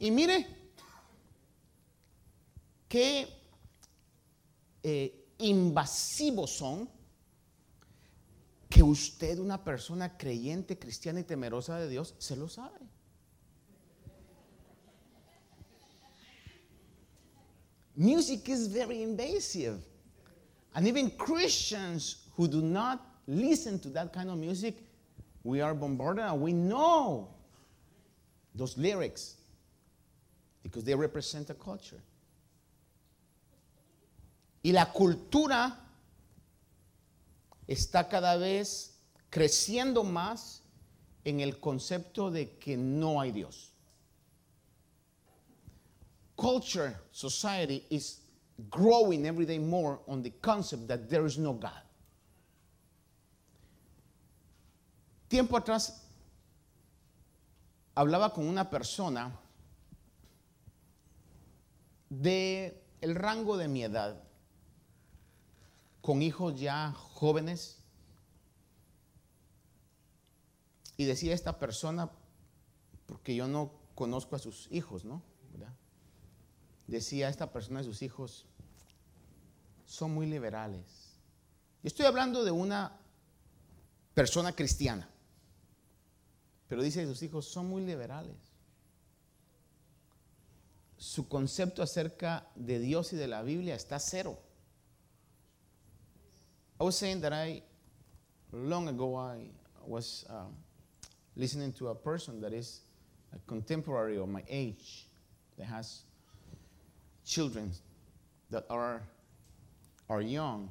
Y 0.00 0.10
mire 0.10 0.46
qué 2.88 3.28
eh, 4.82 5.28
invasivos 5.38 6.50
son 6.50 6.88
que 8.68 8.82
usted, 8.82 9.38
una 9.38 9.62
persona 9.62 10.16
creyente, 10.16 10.78
cristiana 10.78 11.20
y 11.20 11.24
temerosa 11.24 11.78
de 11.78 11.88
Dios, 11.88 12.14
se 12.18 12.36
lo 12.36 12.48
sabe. 12.48 12.80
Music 17.96 18.48
is 18.48 18.66
very 18.66 19.02
invasive. 19.02 19.80
And 20.74 20.86
even 20.86 21.10
Christians 21.10 22.28
who 22.36 22.48
do 22.48 22.62
not 22.62 23.04
listen 23.26 23.78
to 23.80 23.88
that 23.90 24.12
kind 24.12 24.30
of 24.30 24.38
music, 24.38 24.76
we 25.44 25.60
are 25.60 25.74
bombarded 25.74 26.24
and 26.24 26.40
we 26.40 26.52
know 26.52 27.28
those 28.54 28.76
lyrics 28.78 29.36
because 30.62 30.84
they 30.84 30.94
represent 30.94 31.50
a 31.50 31.54
culture. 31.54 32.00
Y 34.64 34.70
la 34.70 34.86
cultura 34.86 35.76
está 37.66 38.08
cada 38.08 38.36
vez 38.38 38.92
creciendo 39.30 40.04
más 40.04 40.60
en 41.24 41.40
el 41.40 41.58
concepto 41.58 42.30
de 42.30 42.56
que 42.58 42.76
no 42.76 43.20
hay 43.20 43.32
Dios. 43.32 43.71
Culture, 46.42 46.98
society 47.12 47.84
is 47.88 48.18
growing 48.68 49.26
every 49.26 49.46
day 49.46 49.60
more 49.60 50.00
on 50.08 50.24
the 50.24 50.30
concept 50.42 50.88
that 50.88 51.08
there 51.08 51.24
is 51.24 51.38
no 51.38 51.52
God. 51.52 51.84
Tiempo 55.28 55.56
atrás 55.56 56.02
hablaba 57.96 58.34
con 58.34 58.48
una 58.48 58.68
persona 58.68 59.30
de 62.10 62.74
el 63.00 63.14
rango 63.14 63.56
de 63.56 63.68
mi 63.68 63.84
edad, 63.84 64.16
con 66.02 66.22
hijos 66.22 66.58
ya 66.58 66.92
jóvenes, 67.14 67.78
y 70.96 71.04
decía 71.04 71.34
esta 71.34 71.56
persona, 71.60 72.10
porque 73.06 73.36
yo 73.36 73.46
no 73.46 73.70
conozco 73.94 74.34
a 74.34 74.40
sus 74.40 74.66
hijos, 74.72 75.04
¿no? 75.04 75.22
Decía 76.92 77.30
esta 77.30 77.50
persona 77.50 77.78
de 77.80 77.86
sus 77.86 78.02
hijos, 78.02 78.44
son 79.86 80.12
muy 80.12 80.26
liberales. 80.26 81.16
Y 81.82 81.86
estoy 81.86 82.04
hablando 82.04 82.44
de 82.44 82.50
una 82.50 82.92
persona 84.12 84.52
cristiana, 84.52 85.08
pero 86.68 86.82
dice 86.82 87.00
que 87.00 87.06
sus 87.06 87.22
hijos 87.22 87.46
son 87.46 87.68
muy 87.68 87.82
liberales 87.82 88.36
su 91.02 91.26
concepto 91.26 91.82
acerca 91.82 92.46
de 92.54 92.78
Dios 92.78 93.12
y 93.12 93.16
de 93.16 93.26
la 93.26 93.42
Biblia 93.42 93.74
está 93.74 93.98
cero. 93.98 94.38
I 96.78 96.84
was 96.84 96.94
saying 96.94 97.22
that 97.22 97.32
I, 97.32 97.62
long 98.52 98.86
ago, 98.88 99.16
I 99.16 99.50
was 99.84 100.24
um, 100.28 100.54
listening 101.34 101.72
to 101.72 101.88
a 101.88 101.94
person 101.94 102.40
that 102.42 102.52
is 102.52 102.82
a 103.32 103.38
contemporary 103.48 104.16
of 104.16 104.28
my 104.28 104.44
age 104.48 105.08
that 105.56 105.66
has 105.66 106.04
children 107.24 107.72
that 108.50 108.64
are, 108.70 109.02
are 110.08 110.20
young. 110.20 110.68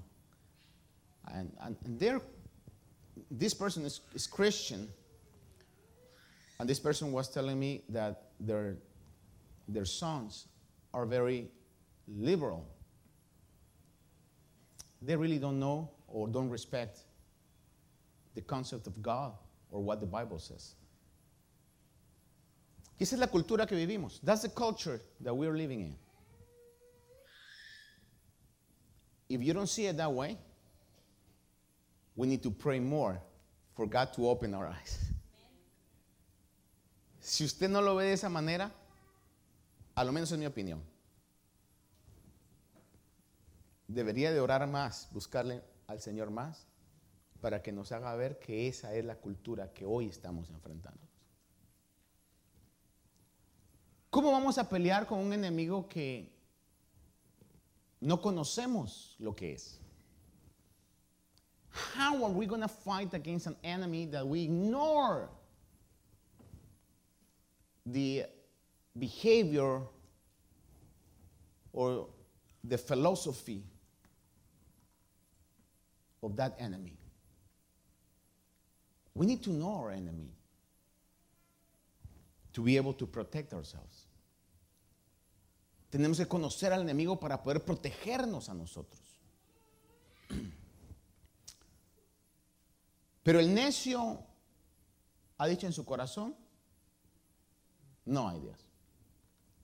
And, 1.34 1.52
and, 1.62 1.76
and 1.86 2.00
they're, 2.00 2.22
this 3.30 3.54
person 3.54 3.86
is, 3.86 4.02
is 4.14 4.28
Christian. 4.28 4.88
And 6.60 6.70
this 6.70 6.80
person 6.80 7.12
was 7.12 7.28
telling 7.28 7.60
me 7.60 7.84
that 7.90 8.24
their, 8.40 8.78
their 9.68 9.86
sons 9.86 10.48
are 10.94 11.06
very 11.06 11.48
liberal. 12.08 12.66
They 15.02 15.16
really 15.16 15.40
don't 15.40 15.60
know 15.60 15.90
or 16.08 16.28
don't 16.28 16.50
respect 16.50 17.00
the 18.36 18.42
concept 18.42 18.88
of 18.88 19.02
God 19.02 19.34
or 19.72 19.82
what 19.82 20.00
the 20.00 20.06
Bible 20.06 20.40
says. 20.40 20.76
Esa 23.00 23.16
es 23.16 23.20
la 23.20 23.28
cultura 23.28 23.68
que 23.68 23.76
vivimos. 23.76 24.20
That's 24.22 24.44
the 24.44 24.50
culture 24.50 25.02
that 25.22 25.34
we're 25.34 25.58
living 25.58 25.82
in. 25.82 25.96
If 29.34 29.42
you 29.42 29.54
don't 29.54 29.68
see 29.68 29.88
it 29.88 29.96
that 29.98 30.12
way, 30.12 30.38
we 32.16 32.28
need 32.28 32.44
to 32.44 32.52
pray 32.52 32.80
more 32.80 33.22
for 33.76 33.88
God 33.88 34.12
to 34.14 34.28
open 34.28 34.54
our 34.54 34.68
eyes. 34.68 35.00
Si 37.22 37.46
usted 37.46 37.70
no 37.70 37.82
lo 37.82 37.96
ve 37.96 38.06
de 38.06 38.14
esa 38.14 38.30
manera, 38.30 38.72
a 39.96 40.04
lo 40.04 40.12
menos 40.12 40.32
es 40.32 40.38
mi 40.38 40.46
opinión. 40.46 40.82
Debería 43.88 44.34
de 44.34 44.40
orar 44.42 44.68
más, 44.68 45.08
buscarle 45.14 45.62
al 45.88 46.02
Señor 46.02 46.30
más, 46.30 46.66
para 47.40 47.62
que 47.62 47.72
nos 47.72 47.92
haga 47.92 48.14
ver 48.16 48.38
que 48.40 48.68
esa 48.68 48.94
es 48.96 49.06
la 49.06 49.16
cultura 49.16 49.72
que 49.72 49.86
hoy 49.86 50.08
estamos 50.08 50.50
enfrentando. 50.50 51.00
¿Cómo 54.10 54.32
vamos 54.32 54.58
a 54.58 54.68
pelear 54.68 55.08
con 55.08 55.20
un 55.20 55.32
enemigo 55.32 55.88
que 55.88 56.41
no 58.02 58.18
conocemos 58.18 59.16
lo 59.20 59.34
que 59.34 59.54
es? 59.54 59.78
How 61.70 62.24
are 62.26 62.32
we 62.32 62.46
going 62.46 62.62
to 62.62 62.68
fight 62.68 63.14
against 63.14 63.48
an 63.48 63.56
enemy 63.64 64.06
that 64.08 64.28
we 64.28 64.44
ignore 64.44 65.30
the 67.86 68.26
behavior 68.98 69.82
or 71.72 72.08
the 72.64 72.78
philosophy 72.78 73.64
of 76.22 76.36
that 76.36 76.56
enemy? 76.60 76.98
We 79.14 79.26
need 79.26 79.44
to 79.44 79.50
know 79.52 79.76
our 79.76 79.92
enemy 79.92 80.32
to 82.54 82.62
be 82.62 82.76
able 82.76 82.94
to 82.94 83.06
protect 83.06 83.54
ourselves. 83.54 84.01
Tenemos 85.92 86.18
que 86.18 86.26
conocer 86.26 86.74
al 86.74 86.82
enemigo 86.82 87.20
para 87.20 87.44
poder 87.44 87.64
protegernos 87.64 88.50
a 88.50 88.54
nosotros. 88.54 89.02
Pero 93.24 93.40
el 93.40 93.54
necio 93.54 94.24
ha 95.38 95.48
dicho 95.48 95.68
en 95.68 95.74
su 95.74 95.84
corazón, 95.84 96.34
no 98.06 98.30
hay 98.30 98.40
Dios. 98.40 98.58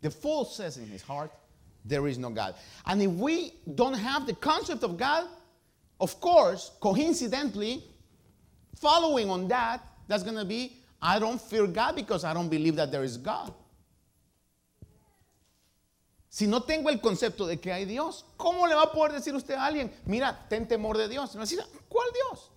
The 0.01 0.11
fool 0.11 0.45
says 0.45 0.77
in 0.77 0.87
his 0.87 1.01
heart, 1.01 1.31
there 1.85 2.07
is 2.07 2.17
no 2.17 2.29
God. 2.29 2.55
And 2.85 3.01
if 3.01 3.11
we 3.11 3.53
don't 3.75 3.95
have 3.95 4.27
the 4.27 4.33
concept 4.33 4.83
of 4.83 4.97
God, 4.97 5.25
of 5.99 6.19
course, 6.19 6.71
coincidentally, 6.81 7.83
following 8.75 9.29
on 9.29 9.47
that, 9.47 9.81
that's 10.07 10.23
going 10.23 10.35
to 10.35 10.45
be, 10.45 10.77
I 11.01 11.19
don't 11.19 11.41
fear 11.41 11.65
God 11.67 11.95
because 11.95 12.23
I 12.25 12.33
don't 12.33 12.49
believe 12.49 12.75
that 12.75 12.91
there 12.91 13.03
is 13.03 13.17
God. 13.17 13.53
Si 16.37 16.45
no 16.45 16.61
tengo 16.61 16.91
el 16.91 17.01
concepto 17.01 17.47
de 17.47 17.59
que 17.59 17.73
hay 17.73 17.85
Dios, 17.85 18.23
¿cómo 18.37 18.67
le 18.67 18.75
va 18.75 18.83
a 18.83 18.91
poder 18.91 19.11
decir 19.11 19.33
usted 19.33 19.55
a 19.55 19.65
alguien, 19.65 19.91
mira, 20.05 20.47
ten 20.47 20.67
temor 20.67 20.95
de 20.95 21.07
Dios? 21.07 21.33
Y 21.33 21.39
decir, 21.39 21.59
¿cuál 21.89 22.07
Dios? 22.13 22.51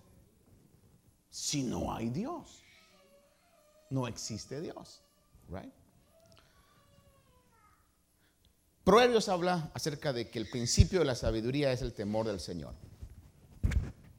Si 1.31 1.63
no 1.63 1.91
hay 1.91 2.11
Dios, 2.11 2.61
no 3.89 4.07
existe 4.07 4.61
Dios. 4.61 5.01
Right? 5.49 5.73
Proverbios 8.83 9.27
habla 9.29 9.71
acerca 9.73 10.13
de 10.13 10.29
que 10.29 10.37
el 10.37 10.47
principio 10.47 10.99
de 10.99 11.05
la 11.05 11.15
sabiduría 11.15 11.71
es 11.71 11.81
el 11.81 11.93
temor 11.93 12.27
del 12.27 12.39
Señor. 12.39 12.75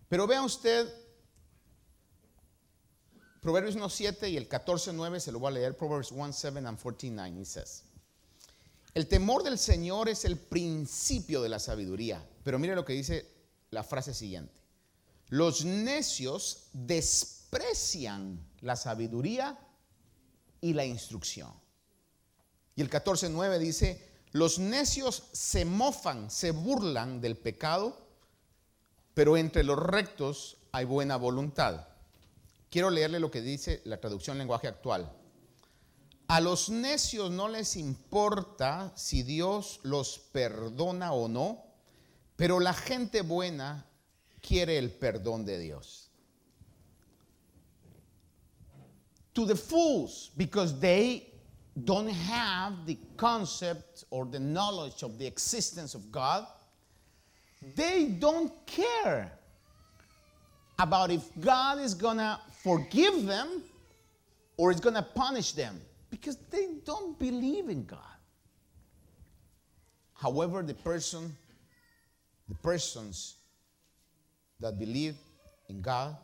Pero 0.08 0.26
vea 0.26 0.42
usted, 0.42 0.92
Proverbios 3.40 3.76
1.7 3.76 4.28
y 4.28 4.36
el 4.36 4.48
14.9 4.48 5.20
se 5.20 5.30
lo 5.30 5.38
voy 5.38 5.50
a 5.50 5.52
leer, 5.52 5.76
Proverbs 5.76 6.10
1.7 6.10 6.66
and 6.66 6.80
14.9, 6.80 7.38
he 7.38 7.44
says. 7.44 7.84
El 8.94 9.08
temor 9.08 9.42
del 9.42 9.58
Señor 9.58 10.08
es 10.08 10.24
el 10.24 10.36
principio 10.36 11.40
de 11.42 11.48
la 11.48 11.58
sabiduría. 11.58 12.26
Pero 12.44 12.58
mire 12.58 12.74
lo 12.74 12.84
que 12.84 12.92
dice 12.92 13.26
la 13.70 13.84
frase 13.84 14.12
siguiente. 14.12 14.60
Los 15.28 15.64
necios 15.64 16.68
desprecian 16.72 18.38
la 18.60 18.76
sabiduría 18.76 19.58
y 20.60 20.74
la 20.74 20.84
instrucción. 20.84 21.50
Y 22.76 22.82
el 22.82 22.90
14.9 22.90 23.58
dice, 23.58 24.08
los 24.32 24.58
necios 24.58 25.24
se 25.32 25.64
mofan, 25.64 26.30
se 26.30 26.50
burlan 26.50 27.20
del 27.20 27.36
pecado, 27.36 28.06
pero 29.14 29.36
entre 29.36 29.62
los 29.62 29.78
rectos 29.78 30.58
hay 30.70 30.84
buena 30.84 31.16
voluntad. 31.16 31.86
Quiero 32.70 32.90
leerle 32.90 33.20
lo 33.20 33.30
que 33.30 33.42
dice 33.42 33.82
la 33.84 34.00
traducción 34.00 34.38
lenguaje 34.38 34.68
actual. 34.68 35.10
A 36.32 36.40
los 36.40 36.70
necios 36.70 37.30
no 37.30 37.46
les 37.46 37.76
importa 37.76 38.90
si 38.96 39.22
Dios 39.22 39.80
los 39.82 40.18
perdona 40.18 41.12
o 41.12 41.28
no, 41.28 41.62
pero 42.36 42.58
la 42.58 42.72
gente 42.72 43.20
buena 43.20 43.84
quiere 44.40 44.78
el 44.78 44.90
perdón 44.92 45.44
de 45.44 45.58
Dios. 45.58 46.08
To 49.34 49.44
the 49.44 49.54
fools, 49.54 50.30
because 50.34 50.80
they 50.80 51.34
don't 51.84 52.08
have 52.08 52.86
the 52.86 52.96
concept 53.18 54.04
or 54.08 54.24
the 54.24 54.40
knowledge 54.40 55.02
of 55.02 55.18
the 55.18 55.26
existence 55.26 55.94
of 55.94 56.10
God, 56.10 56.46
they 57.76 58.06
don't 58.06 58.50
care 58.64 59.30
about 60.78 61.10
if 61.10 61.28
God 61.38 61.78
is 61.78 61.92
gonna 61.92 62.40
forgive 62.62 63.26
them 63.26 63.62
or 64.56 64.70
is 64.70 64.80
gonna 64.80 65.06
punish 65.14 65.52
them 65.52 65.78
because 66.12 66.36
they 66.50 66.68
don't 66.84 67.18
believe 67.18 67.70
in 67.70 67.86
God. 67.86 68.18
However, 70.12 70.62
the 70.62 70.74
person, 70.74 71.34
the 72.48 72.54
persons 72.56 73.36
that 74.60 74.78
believe 74.78 75.16
in 75.70 75.80
God, 75.80 76.14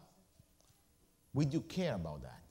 we 1.33 1.47
do 1.47 1.61
care 1.63 1.95
about 1.95 2.21
that. 2.21 2.43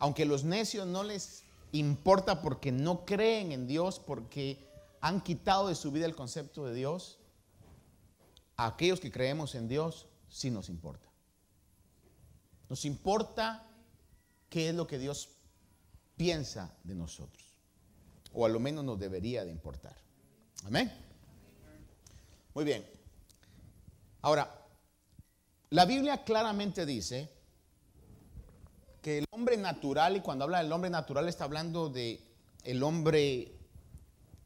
Aunque 0.00 0.24
los 0.24 0.44
necios 0.44 0.86
no 0.86 1.02
les 1.02 1.42
importa 1.72 2.40
porque 2.40 2.70
no 2.70 3.04
creen 3.04 3.50
en 3.50 3.66
Dios, 3.66 3.98
porque 3.98 4.56
han 5.02 5.20
quitado 5.20 5.66
de 5.66 5.74
su 5.74 5.90
vida 5.90 6.06
el 6.06 6.14
concepto 6.14 6.64
de 6.64 6.74
Dios, 6.74 7.18
a 8.56 8.66
aquellos 8.66 9.00
que 9.00 9.10
creemos 9.10 9.56
en 9.56 9.66
Dios 9.66 10.06
sí 10.28 10.48
nos 10.52 10.68
importa. 10.68 11.08
Nos 12.68 12.84
importa 12.84 13.66
qué 14.54 14.68
es 14.68 14.74
lo 14.76 14.86
que 14.86 15.00
Dios 15.00 15.30
piensa 16.16 16.72
de 16.84 16.94
nosotros. 16.94 17.44
O 18.32 18.46
a 18.46 18.48
lo 18.48 18.60
menos 18.60 18.84
nos 18.84 19.00
debería 19.00 19.44
de 19.44 19.50
importar. 19.50 19.96
Amén. 20.64 20.92
Muy 22.54 22.64
bien. 22.64 22.86
Ahora, 24.22 24.48
la 25.70 25.84
Biblia 25.86 26.22
claramente 26.22 26.86
dice 26.86 27.28
que 29.02 29.18
el 29.18 29.24
hombre 29.32 29.56
natural, 29.56 30.18
y 30.18 30.20
cuando 30.20 30.44
habla 30.44 30.62
del 30.62 30.70
hombre 30.70 30.88
natural 30.88 31.28
está 31.28 31.42
hablando 31.42 31.88
de 31.88 32.20
el 32.62 32.80
hombre 32.84 33.58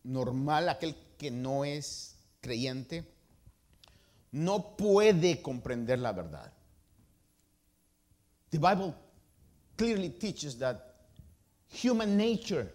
normal, 0.04 0.70
aquel 0.70 0.96
que 1.18 1.30
no 1.30 1.66
es 1.66 2.16
creyente, 2.40 3.12
no 4.32 4.74
puede 4.74 5.42
comprender 5.42 5.98
la 5.98 6.12
verdad. 6.12 6.50
The 8.48 8.56
Bible 8.56 8.94
clearly 9.78 10.10
teaches 10.10 10.58
that 10.58 10.94
human 11.68 12.16
nature 12.16 12.68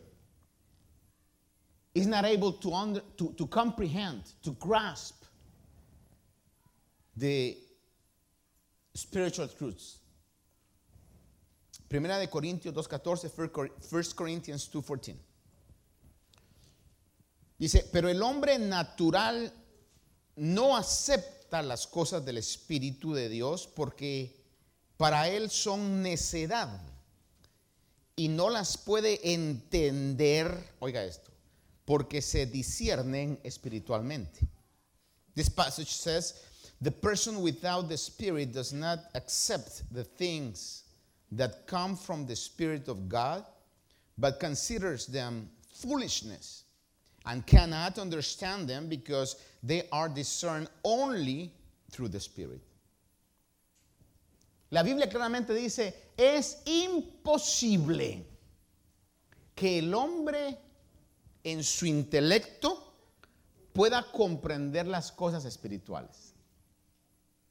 is 1.94 2.08
not 2.08 2.26
able 2.26 2.54
to, 2.54 3.02
to, 3.38 3.48
comprehend, 3.48 4.24
to 4.42 4.52
grasp 4.54 5.26
the 7.16 7.58
spiritual 8.96 9.48
truths. 9.48 9.98
Primera 11.88 12.18
de 12.18 12.28
Corintios 12.28 12.74
2.14, 12.74 13.30
1 13.92 14.14
Corinthians 14.16 14.70
2.14. 14.74 15.16
Dice, 17.60 17.88
pero 17.92 18.10
el 18.10 18.22
hombre 18.24 18.58
natural 18.58 19.54
no 20.38 20.76
acepta 20.76 21.62
las 21.62 21.86
cosas 21.86 22.26
del 22.26 22.38
Espíritu 22.38 23.14
de 23.14 23.30
Dios 23.30 23.68
porque 23.68 24.36
para 24.98 25.28
él 25.28 25.52
son 25.52 26.02
necedad 26.02 26.82
y 28.16 28.28
no 28.28 28.50
las 28.50 28.78
puede 28.78 29.20
entender, 29.34 30.56
oiga 30.80 31.04
esto, 31.04 31.32
porque 31.86 32.22
se 32.22 32.46
disciernen 32.46 33.40
espiritualmente. 33.44 34.48
This 35.36 35.50
passage 35.50 35.92
says, 35.92 36.34
the 36.82 36.92
person 36.92 37.42
without 37.42 37.90
the 37.90 37.98
Spirit 37.98 38.54
does 38.54 38.74
not 38.74 39.00
accept 39.16 39.84
the 39.92 40.04
things 40.04 40.84
that 41.32 41.66
come 41.66 41.96
from 41.96 42.26
the 42.26 42.36
Spirit 42.36 42.88
of 42.88 43.10
God, 43.10 43.44
but 44.18 44.40
considers 44.40 45.08
them 45.08 45.50
foolishness 45.74 46.66
and 47.26 47.46
cannot 47.48 47.98
understand 47.98 48.68
them 48.68 48.88
because 48.88 49.38
they 49.64 49.88
are 49.92 50.10
discerned 50.10 50.70
only 50.84 51.52
through 51.90 52.10
the 52.10 52.20
Spirit. 52.20 52.62
La 54.74 54.82
Biblia 54.82 55.08
claramente 55.08 55.54
dice, 55.54 55.94
es 56.18 56.64
imposible 56.66 58.26
que 59.54 59.78
el 59.78 59.94
hombre 59.94 60.58
en 61.44 61.64
su 61.64 61.86
intelecto 61.86 62.96
pueda 63.72 64.04
comprender 64.12 64.88
las 64.88 65.12
cosas 65.12 65.46
espirituales. 65.46 66.34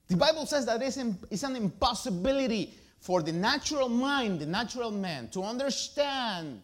The 0.09 0.17
Bible 0.17 0.47
says 0.47 0.67
that 0.67 0.83
it's 0.83 1.45
an 1.45 1.55
impossibility 1.55 2.75
for 2.99 3.23
the 3.23 3.33
natural 3.33 3.89
mind, 3.89 4.41
the 4.41 4.47
natural 4.47 4.91
man, 4.91 5.29
to 5.29 5.45
understand 5.45 6.61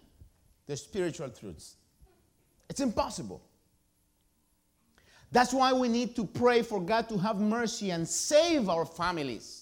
the 0.67 0.77
spiritual 0.77 1.31
truths. 1.31 1.77
It's 2.69 2.81
impossible. 2.81 3.41
That's 5.31 5.55
why 5.55 5.73
we 5.73 5.89
need 5.89 6.17
to 6.17 6.25
pray 6.25 6.63
for 6.63 6.81
God 6.81 7.09
to 7.11 7.19
have 7.19 7.37
mercy 7.37 7.93
and 7.93 8.09
save 8.09 8.69
our 8.69 8.85
families. 8.85 9.58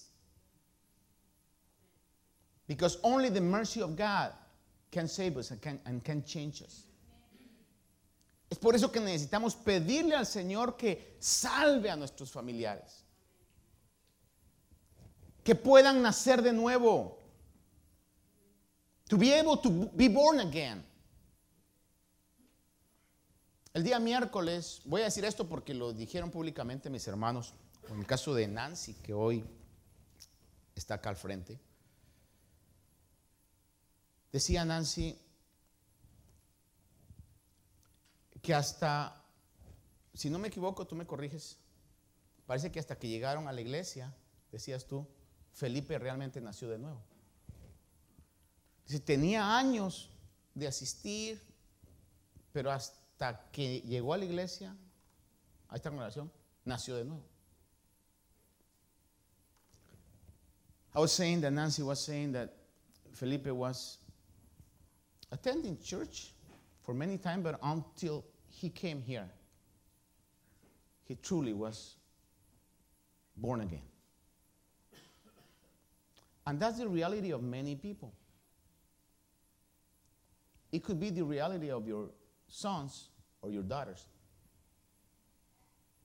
Because 2.66 2.98
only 3.02 3.28
the 3.28 3.40
mercy 3.40 3.80
of 3.80 3.96
God 3.96 4.32
can 4.90 5.08
save 5.08 5.36
us 5.36 5.50
and 5.50 5.60
can, 5.60 5.80
and 5.86 6.02
can 6.02 6.24
change 6.24 6.62
us. 6.62 6.84
Es 8.48 8.58
por 8.58 8.74
eso 8.74 8.90
que 8.90 9.00
necesitamos 9.00 9.54
pedirle 9.56 10.14
al 10.14 10.26
Señor 10.26 10.76
que 10.76 11.16
salve 11.18 11.90
a 11.90 11.96
nuestros 11.96 12.30
familiares. 12.30 13.04
Que 15.42 15.54
puedan 15.54 16.02
nacer 16.02 16.42
de 16.42 16.52
nuevo. 16.52 17.18
To 19.08 19.16
be 19.16 19.32
able 19.32 19.56
to 19.58 19.70
be 19.94 20.08
born 20.08 20.40
again. 20.40 20.84
El 23.72 23.84
día 23.84 24.00
miércoles, 24.00 24.80
voy 24.86 25.02
a 25.02 25.04
decir 25.04 25.24
esto 25.24 25.46
porque 25.46 25.74
lo 25.74 25.92
dijeron 25.92 26.30
públicamente 26.30 26.88
mis 26.88 27.06
hermanos, 27.06 27.52
en 27.90 27.98
el 27.98 28.06
caso 28.06 28.34
de 28.34 28.48
Nancy, 28.48 28.94
que 28.94 29.12
hoy 29.12 29.44
está 30.74 30.94
acá 30.94 31.10
al 31.10 31.16
frente. 31.16 31.60
Decía 34.32 34.64
Nancy 34.64 35.18
que 38.42 38.54
hasta, 38.54 39.24
si 40.14 40.30
no 40.30 40.38
me 40.38 40.48
equivoco, 40.48 40.86
tú 40.86 40.94
me 40.94 41.06
corriges, 41.06 41.58
parece 42.46 42.70
que 42.70 42.78
hasta 42.78 42.98
que 42.98 43.08
llegaron 43.08 43.48
a 43.48 43.52
la 43.52 43.60
iglesia, 43.60 44.14
decías 44.52 44.86
tú, 44.86 45.06
Felipe 45.52 45.98
realmente 45.98 46.40
nació 46.40 46.68
de 46.68 46.78
nuevo. 46.78 47.02
Dice, 48.86 49.00
tenía 49.00 49.56
años 49.56 50.10
de 50.54 50.68
asistir, 50.68 51.42
pero 52.52 52.70
hasta 52.70 53.50
que 53.50 53.80
llegó 53.80 54.14
a 54.14 54.18
la 54.18 54.24
iglesia, 54.24 54.76
a 55.68 55.76
esta 55.76 55.90
congregación, 55.90 56.30
nació 56.64 56.96
de 56.96 57.04
nuevo. 57.04 57.24
I 60.94 61.00
was 61.00 61.12
saying 61.12 61.42
that 61.42 61.50
Nancy 61.50 61.82
was 61.82 62.00
saying 62.00 62.32
that 62.32 62.50
Felipe 63.12 63.50
was 63.50 63.98
attending 65.36 65.78
church 65.82 66.32
for 66.84 66.94
many 66.94 67.18
time, 67.18 67.42
but 67.42 67.58
until 67.62 68.24
he 68.48 68.70
came 68.70 69.02
here, 69.02 69.28
he 71.04 71.14
truly 71.16 71.52
was 71.52 71.96
born 73.36 73.60
again. 73.60 73.82
And 76.46 76.60
that's 76.60 76.78
the 76.78 76.88
reality 76.88 77.32
of 77.32 77.42
many 77.42 77.74
people. 77.74 78.12
It 80.72 80.82
could 80.82 81.00
be 81.00 81.10
the 81.10 81.24
reality 81.24 81.70
of 81.70 81.86
your 81.86 82.10
sons 82.48 83.08
or 83.42 83.50
your 83.50 83.62
daughters. 83.62 84.06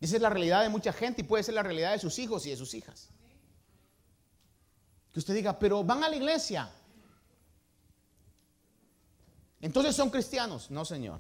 Esa 0.02 0.16
es 0.16 0.22
la 0.22 0.30
realidad 0.30 0.64
de 0.64 0.70
mucha 0.70 0.92
gente 0.92 1.22
y 1.22 1.28
puede 1.28 1.44
ser 1.44 1.54
la 1.54 1.62
realidad 1.62 1.94
de 1.94 2.00
sus 2.00 2.18
hijos 2.18 2.46
y 2.48 2.50
de 2.50 2.58
sus 2.58 2.74
hijas. 2.74 3.10
Que 5.14 5.20
usted 5.20 5.36
diga, 5.36 5.60
pero 5.60 5.84
van 5.84 6.04
a 6.04 6.10
la 6.10 6.16
iglesia. 6.16 6.70
Entonces 9.62 9.94
son 9.96 10.10
cristianos. 10.10 10.70
No, 10.70 10.82
Señor. 10.82 11.20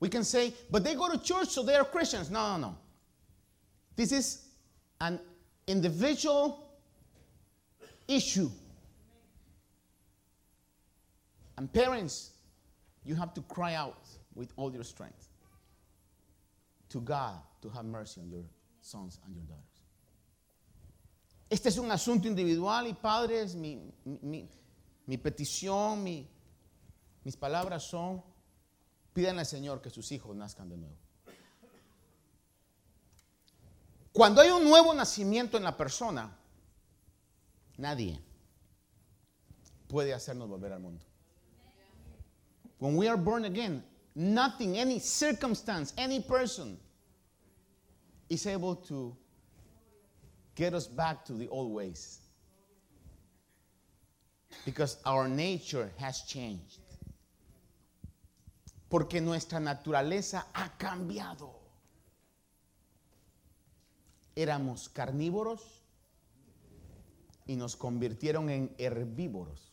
We 0.00 0.08
can 0.08 0.24
say, 0.24 0.52
but 0.70 0.84
they 0.84 0.94
go 0.94 1.08
to 1.08 1.18
church, 1.18 1.48
so 1.48 1.62
they 1.62 1.74
are 1.74 1.84
Christians. 1.84 2.30
No, 2.30 2.56
no, 2.56 2.68
no. 2.68 2.76
This 3.94 4.12
is 4.12 4.44
an 5.00 5.18
individual 5.66 6.70
issue. 8.06 8.50
And 11.56 11.72
parents, 11.72 12.32
you 13.04 13.14
have 13.14 13.32
to 13.34 13.40
cry 13.42 13.74
out 13.74 14.06
with 14.34 14.52
all 14.56 14.72
your 14.72 14.84
strength 14.84 15.28
to 16.90 17.00
God 17.00 17.36
to 17.62 17.70
have 17.70 17.84
mercy 17.86 18.20
on 18.20 18.30
your 18.30 18.44
sons 18.82 19.18
and 19.24 19.34
your 19.34 19.44
daughters. 19.44 19.65
Este 21.48 21.68
es 21.68 21.78
un 21.78 21.90
asunto 21.90 22.26
individual 22.26 22.88
y 22.88 22.94
padres, 22.94 23.54
mi, 23.54 23.92
mi, 24.04 24.48
mi 25.06 25.18
petición, 25.18 26.02
mi, 26.02 26.28
mis 27.22 27.36
palabras 27.36 27.84
son, 27.84 28.22
pídanle 29.12 29.40
al 29.40 29.46
Señor 29.46 29.80
que 29.80 29.90
sus 29.90 30.10
hijos 30.12 30.34
nazcan 30.34 30.68
de 30.68 30.76
nuevo. 30.76 30.96
Cuando 34.12 34.40
hay 34.40 34.50
un 34.50 34.64
nuevo 34.64 34.94
nacimiento 34.94 35.56
en 35.56 35.62
la 35.62 35.76
persona, 35.76 36.36
nadie 37.76 38.20
puede 39.88 40.14
hacernos 40.14 40.48
volver 40.48 40.72
al 40.72 40.80
mundo. 40.80 41.04
When 42.78 42.96
we 42.96 43.08
are 43.08 43.16
born 43.16 43.44
again, 43.44 43.84
nothing, 44.14 44.78
any 44.78 44.98
circumstance, 45.00 45.92
any 45.96 46.20
person 46.20 46.78
is 48.28 48.46
able 48.46 48.76
to 48.88 49.16
get 50.56 50.74
us 50.74 50.86
back 50.88 51.24
to 51.26 51.34
the 51.34 51.48
old 51.48 51.72
ways. 51.72 52.18
Because 54.64 54.96
our 55.04 55.28
nature 55.28 55.92
has 55.98 56.22
changed. 56.22 56.80
Porque 58.88 59.20
nuestra 59.20 59.60
naturaleza 59.60 60.44
ha 60.54 60.70
cambiado. 60.78 61.50
Éramos 64.34 64.88
carnívoros 64.88 65.60
y 67.46 67.56
nos 67.56 67.76
convirtieron 67.76 68.50
en 68.50 68.70
herbívoros. 68.78 69.72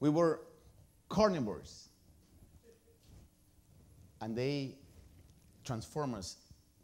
We 0.00 0.08
were 0.08 0.40
carnivores. 1.08 1.88
And 4.20 4.36
they 4.36 4.76
transformed 5.64 6.16
us 6.16 6.41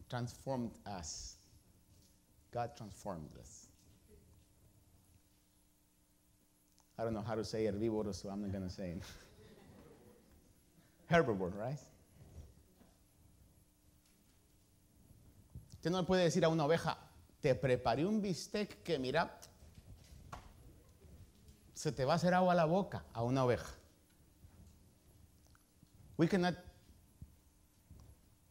transformed 0.09 0.73
us. 0.87 1.37
God 2.53 2.77
transformed 2.77 3.31
us. 3.39 3.67
I 6.99 7.05
don't 7.05 7.15
know 7.15 7.23
how 7.23 7.37
to 7.37 7.45
say 7.45 7.65
herbívoro, 7.65 8.15
so 8.15 8.29
I'm 8.29 8.43
not 8.43 8.51
going 8.51 8.65
to 8.65 8.71
say 8.71 8.91
it. 8.91 9.03
Herbivore, 11.11 11.57
right? 11.57 11.79
Usted 15.73 15.91
no 15.91 15.99
le 16.01 16.07
puede 16.07 16.25
decir 16.25 16.45
a 16.45 16.49
una 16.49 16.65
oveja, 16.65 16.97
te 17.41 17.55
preparé 17.55 18.05
un 18.05 18.21
bistec 18.21 18.83
que 18.83 18.99
mira, 18.99 19.31
se 21.73 21.93
te 21.93 22.05
va 22.05 22.15
a 22.15 22.17
hacer 22.17 22.35
agua 22.35 22.53
a 22.53 22.57
la 22.57 22.65
boca 22.65 23.05
a 23.15 23.23
una 23.23 23.45
oveja. 23.45 23.73
We 26.17 26.27
cannot 26.27 26.57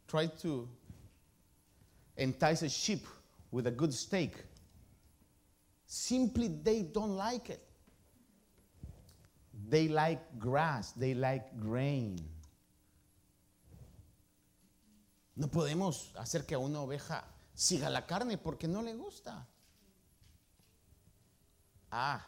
try 0.07 0.27
to 0.27 0.69
entice 2.17 2.63
a 2.63 2.69
sheep 2.69 3.05
with 3.51 3.67
a 3.67 3.71
good 3.71 3.93
steak. 3.93 4.35
Simply 5.85 6.47
they 6.47 6.81
don't 6.81 7.15
like 7.15 7.49
it. 7.49 7.61
They 9.69 9.87
like 9.87 10.19
grass, 10.37 10.91
they 10.91 11.13
like 11.13 11.57
grain. 11.59 12.19
No 15.35 15.47
podemos 15.47 16.13
hacer 16.15 16.45
que 16.45 16.57
una 16.57 16.81
oveja 16.81 17.23
siga 17.53 17.89
la 17.89 18.05
carne 18.05 18.37
porque 18.37 18.67
no 18.67 18.81
le 18.81 18.93
gusta. 18.93 19.47
Ah, 21.91 22.25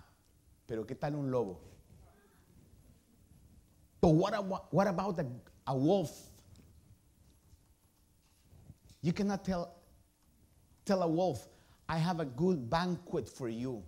pero 0.66 0.86
¿qué 0.86 0.96
tal 0.96 1.16
un 1.16 1.30
lobo? 1.32 1.60
But 4.02 4.10
what 4.10 4.34
what 4.72 4.88
about 4.88 5.20
a, 5.20 5.26
a 5.68 5.76
wolf? 5.76 6.12
You 9.02 9.14
cannot 9.14 9.44
tell, 9.44 9.74
tell 10.90 11.04
a 11.04 11.08
wolf, 11.08 11.48
I 11.88 11.98
have 11.98 12.20
a 12.20 12.26
good 12.26 12.68
banquet 12.70 13.30
for 13.30 13.48
you. 13.48 13.84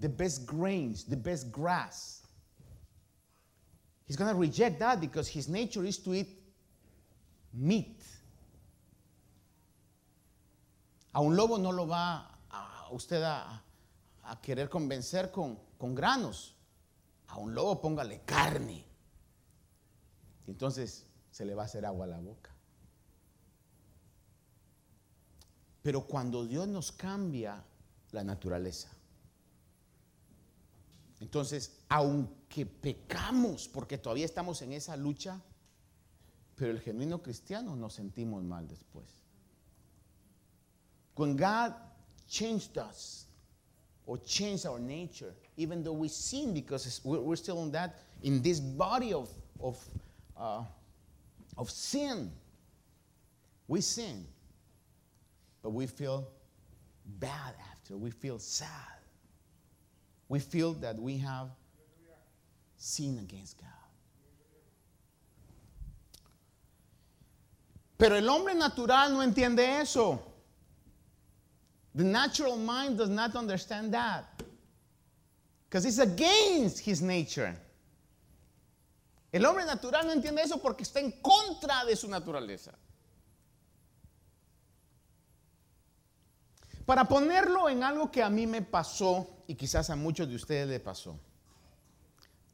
The 0.00 0.08
best 0.08 0.44
grains, 0.44 1.04
the 1.04 1.16
best 1.16 1.52
grass. 1.52 2.26
He's 4.06 4.16
going 4.16 4.30
to 4.30 4.36
reject 4.36 4.80
that 4.80 5.00
because 5.00 5.28
his 5.28 5.48
nature 5.48 5.84
is 5.84 5.98
to 5.98 6.14
eat 6.14 6.28
meat. 7.54 8.02
A 11.14 11.20
un 11.20 11.34
lobo 11.34 11.56
no 11.56 11.70
lo 11.70 11.86
va 11.86 12.26
a 12.50 12.92
usted 12.92 13.22
a, 13.22 13.62
querer 14.42 14.68
convencer 14.68 15.30
con, 15.30 15.56
con 15.78 15.94
granos. 15.94 16.54
A 17.28 17.38
un 17.38 17.54
lobo 17.54 17.80
póngale 17.80 18.20
carne. 18.26 18.84
Entonces 20.46 21.06
se 21.30 21.44
le 21.44 21.54
va 21.54 21.62
a 21.62 21.66
hacer 21.66 21.86
agua 21.86 22.04
a 22.04 22.08
la 22.08 22.18
boca. 22.18 22.55
Pero 25.86 26.00
cuando 26.00 26.44
Dios 26.44 26.66
nos 26.66 26.90
cambia 26.90 27.62
la 28.10 28.24
naturaleza, 28.24 28.88
entonces, 31.20 31.78
aunque 31.88 32.66
pecamos, 32.66 33.68
porque 33.68 33.96
todavía 33.96 34.24
estamos 34.24 34.60
en 34.62 34.72
esa 34.72 34.96
lucha, 34.96 35.40
pero 36.56 36.72
el 36.72 36.80
genuino 36.80 37.22
cristiano 37.22 37.76
nos 37.76 37.94
sentimos 37.94 38.42
mal 38.42 38.66
después. 38.66 39.06
When 41.14 41.36
God 41.36 41.72
changed 42.26 42.76
us 42.78 43.28
or 44.06 44.20
changed 44.24 44.66
our 44.66 44.80
nature, 44.80 45.36
even 45.56 45.84
though 45.84 45.96
we 45.96 46.08
sin 46.08 46.52
because 46.52 47.00
we're 47.04 47.36
still 47.36 47.62
in 47.62 47.70
that, 47.70 47.94
in 48.24 48.42
this 48.42 48.58
body 48.58 49.12
of, 49.12 49.28
of, 49.60 49.78
uh, 50.36 50.64
of 51.56 51.70
sin, 51.70 52.32
we 53.68 53.80
sin, 53.80 54.26
but 55.66 55.72
we 55.72 55.88
feel 55.88 56.28
bad 57.18 57.52
after, 57.72 57.96
we 57.96 58.08
feel 58.08 58.38
sad. 58.38 58.70
We 60.28 60.38
feel 60.38 60.74
that 60.74 60.96
we 60.96 61.18
have 61.18 61.48
sinned 62.76 63.18
against 63.18 63.58
God. 63.58 63.66
Pero 67.98 68.14
el 68.14 68.28
hombre 68.28 68.54
natural 68.54 69.10
no 69.10 69.26
entiende 69.26 69.80
eso. 69.80 70.22
The 71.96 72.04
natural 72.04 72.58
mind 72.58 72.98
does 72.98 73.10
not 73.10 73.34
understand 73.34 73.92
that. 73.92 74.40
Because 75.68 75.84
it's 75.84 75.98
against 75.98 76.78
his 76.78 77.02
nature. 77.02 77.56
El 79.32 79.44
hombre 79.44 79.64
natural 79.64 80.06
no 80.06 80.14
entiende 80.14 80.44
eso 80.44 80.58
porque 80.58 80.82
está 80.82 81.00
en 81.00 81.12
contra 81.20 81.84
de 81.84 81.96
su 81.96 82.06
naturaleza. 82.06 82.70
Para 86.86 87.04
ponerlo 87.04 87.68
en 87.68 87.82
algo 87.82 88.10
que 88.12 88.22
a 88.22 88.30
mí 88.30 88.46
me 88.46 88.62
pasó 88.62 89.26
y 89.48 89.56
quizás 89.56 89.90
a 89.90 89.96
muchos 89.96 90.28
de 90.28 90.36
ustedes 90.36 90.68
le 90.68 90.78
pasó. 90.78 91.18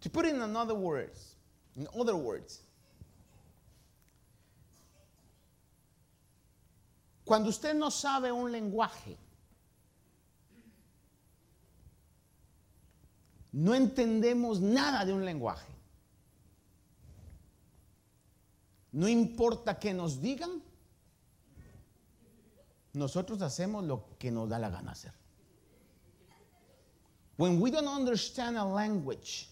To 0.01 0.11
put 0.11 0.25
it 0.25 0.35
in 0.35 0.41
another 0.41 0.75
words, 0.75 1.37
in 1.77 1.87
other 1.95 2.15
words, 2.15 2.65
cuando 7.25 7.51
usted 7.51 7.75
no 7.75 7.91
sabe 7.91 8.33
un 8.33 8.51
lenguaje, 8.51 9.19
no 13.53 13.75
entendemos 13.75 14.61
nada 14.61 15.05
de 15.05 15.13
un 15.13 15.25
lenguaje. 15.25 15.71
No 18.93 19.09
importa 19.09 19.79
que 19.79 19.93
nos 19.93 20.21
digan, 20.21 20.63
nosotros 22.95 23.41
hacemos 23.43 23.85
lo 23.85 24.05
que 24.19 24.31
nos 24.31 24.49
da 24.49 24.59
la 24.59 24.71
gana 24.71 24.93
hacer. 24.93 25.13
When 27.37 27.61
we 27.61 27.71
don't 27.71 27.89
understand 27.89 28.57
a 28.57 28.65
language, 28.65 29.49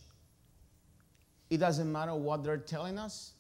it 1.49 1.59
doesn't 1.59 1.91
matter 1.91 2.15
what 2.15 2.45
they're 2.45 2.59
telling 2.59 2.99
us. 2.99 3.33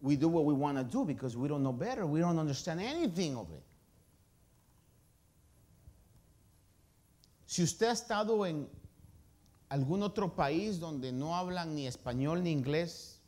We 0.00 0.16
do 0.16 0.28
what 0.28 0.44
we 0.44 0.52
want 0.52 0.76
to 0.76 0.84
do 0.84 1.04
because 1.04 1.36
we 1.36 1.48
don't 1.48 1.62
know 1.62 1.72
better. 1.72 2.04
We 2.06 2.20
don't 2.20 2.38
understand 2.38 2.80
anything 2.80 3.36
of 3.36 3.50
it. 3.52 3.62
Si 7.46 7.62
usted 7.62 7.86
ha 7.86 7.92
estado 7.92 8.44
en 8.44 8.68
algún 9.70 10.02
otro 10.02 10.34
país 10.34 10.78
donde 10.78 11.12
no 11.12 11.36
hablan 11.36 11.74
ni 11.74 11.86
español 11.86 12.42
ni 12.42 12.50
inglés 12.50 13.20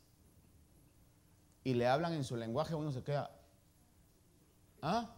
y 1.64 1.74
le 1.74 1.87
hablan 1.87 2.12
en 2.12 2.24
su 2.24 2.37
lenguaje, 2.37 2.74
uno 2.74 2.92
se 2.92 3.03
queda, 3.03 3.31
¿ah? 4.83 5.17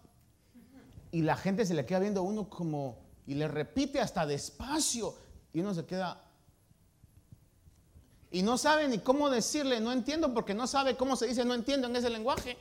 Y 1.12 1.22
la 1.22 1.36
gente 1.36 1.64
se 1.66 1.74
le 1.74 1.84
queda 1.84 2.00
viendo 2.00 2.20
a 2.20 2.22
uno 2.22 2.48
como, 2.48 2.98
y 3.26 3.34
le 3.34 3.48
repite 3.48 4.00
hasta 4.00 4.26
despacio, 4.26 5.14
y 5.52 5.60
uno 5.60 5.74
se 5.74 5.84
queda, 5.84 6.24
y 8.30 8.42
no 8.42 8.56
sabe 8.56 8.86
ni 8.88 8.98
cómo 8.98 9.28
decirle, 9.28 9.80
no 9.80 9.92
entiendo, 9.92 10.32
porque 10.32 10.54
no 10.54 10.66
sabe 10.66 10.96
cómo 10.96 11.16
se 11.16 11.26
dice, 11.26 11.44
no 11.44 11.54
entiendo 11.54 11.88
en 11.88 11.96
ese 11.96 12.10
lenguaje. 12.10 12.56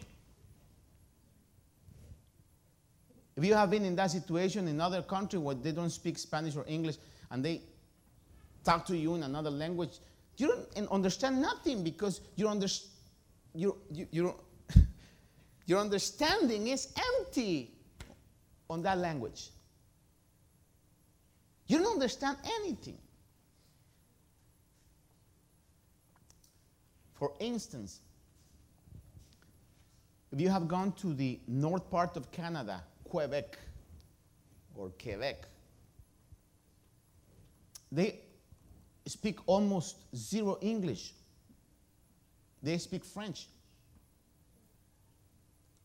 If 3.35 3.45
you 3.45 3.53
have 3.53 3.69
been 3.69 3.85
in 3.85 3.95
that 3.95 4.11
situation 4.11 4.67
in 4.67 4.75
another 4.75 5.01
country 5.01 5.39
where 5.39 5.55
they 5.55 5.71
don't 5.71 5.91
speak 5.91 6.17
Spanish 6.17 6.57
or 6.57 6.65
English 6.67 6.97
and 7.29 7.45
they 7.45 7.61
talk 8.65 8.85
to 8.87 8.97
you 8.97 9.15
in 9.15 9.23
another 9.23 9.51
language, 9.51 9.99
you 10.35 10.47
don't 10.47 10.89
understand 10.89 11.41
nothing 11.41 11.83
because 11.83 12.19
you 12.35 12.49
under, 12.49 12.67
you, 13.53 13.77
you, 13.91 14.07
you 14.11 14.35
your 15.67 15.79
understanding 15.79 16.67
is 16.67 16.93
empty 17.19 17.78
on 18.69 18.81
that 18.83 18.97
language. 18.97 19.49
You 21.67 21.77
don't 21.79 21.93
understand 21.93 22.37
anything. 22.61 22.97
For 27.15 27.33
instance, 27.39 27.99
if 30.31 30.39
you 30.39 30.49
have 30.49 30.67
gone 30.67 30.93
to 30.93 31.13
the 31.13 31.39
north 31.47 31.89
part 31.89 32.15
of 32.15 32.31
Canada, 32.31 32.83
Quebec 33.03 33.57
or 34.75 34.91
Quebec, 35.01 35.45
they 37.91 38.19
speak 39.05 39.39
almost 39.47 39.97
zero 40.15 40.57
English. 40.61 41.13
They 42.61 42.77
speak 42.77 43.03
French. 43.03 43.47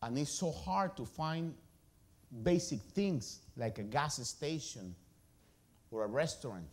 And 0.01 0.17
it's 0.17 0.29
so 0.31 0.51
hard 0.51 0.95
to 0.97 1.05
find 1.05 1.55
basic 2.43 2.81
things 2.93 3.39
like 3.55 3.79
a 3.79 3.83
gas 3.83 4.15
station 4.27 4.95
or 5.91 6.03
a 6.03 6.07
restaurant. 6.07 6.69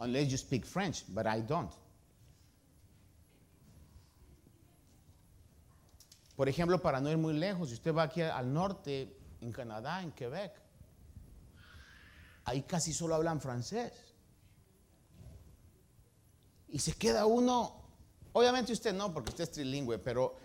Unless 0.00 0.30
you 0.30 0.36
speak 0.36 0.64
French, 0.64 1.02
but 1.08 1.26
I 1.26 1.40
don't. 1.40 1.72
Por 6.36 6.48
ejemplo, 6.48 6.80
para 6.80 7.00
no 7.00 7.10
ir 7.10 7.18
muy 7.18 7.32
lejos, 7.32 7.68
si 7.68 7.74
usted 7.74 7.92
va 7.92 8.04
aquí 8.04 8.22
al 8.22 8.52
norte, 8.52 9.12
en 9.40 9.52
Canadá, 9.52 10.02
en 10.02 10.12
Quebec, 10.12 10.52
ahí 12.44 12.62
casi 12.62 12.92
solo 12.92 13.14
hablan 13.16 13.40
francés. 13.40 13.92
Y 16.68 16.78
se 16.78 16.92
queda 16.92 17.26
uno, 17.26 17.82
obviamente 18.32 18.72
usted 18.72 18.94
no, 18.94 19.12
porque 19.12 19.30
usted 19.30 19.44
es 19.44 19.50
trilingüe, 19.50 19.98
pero 19.98 20.36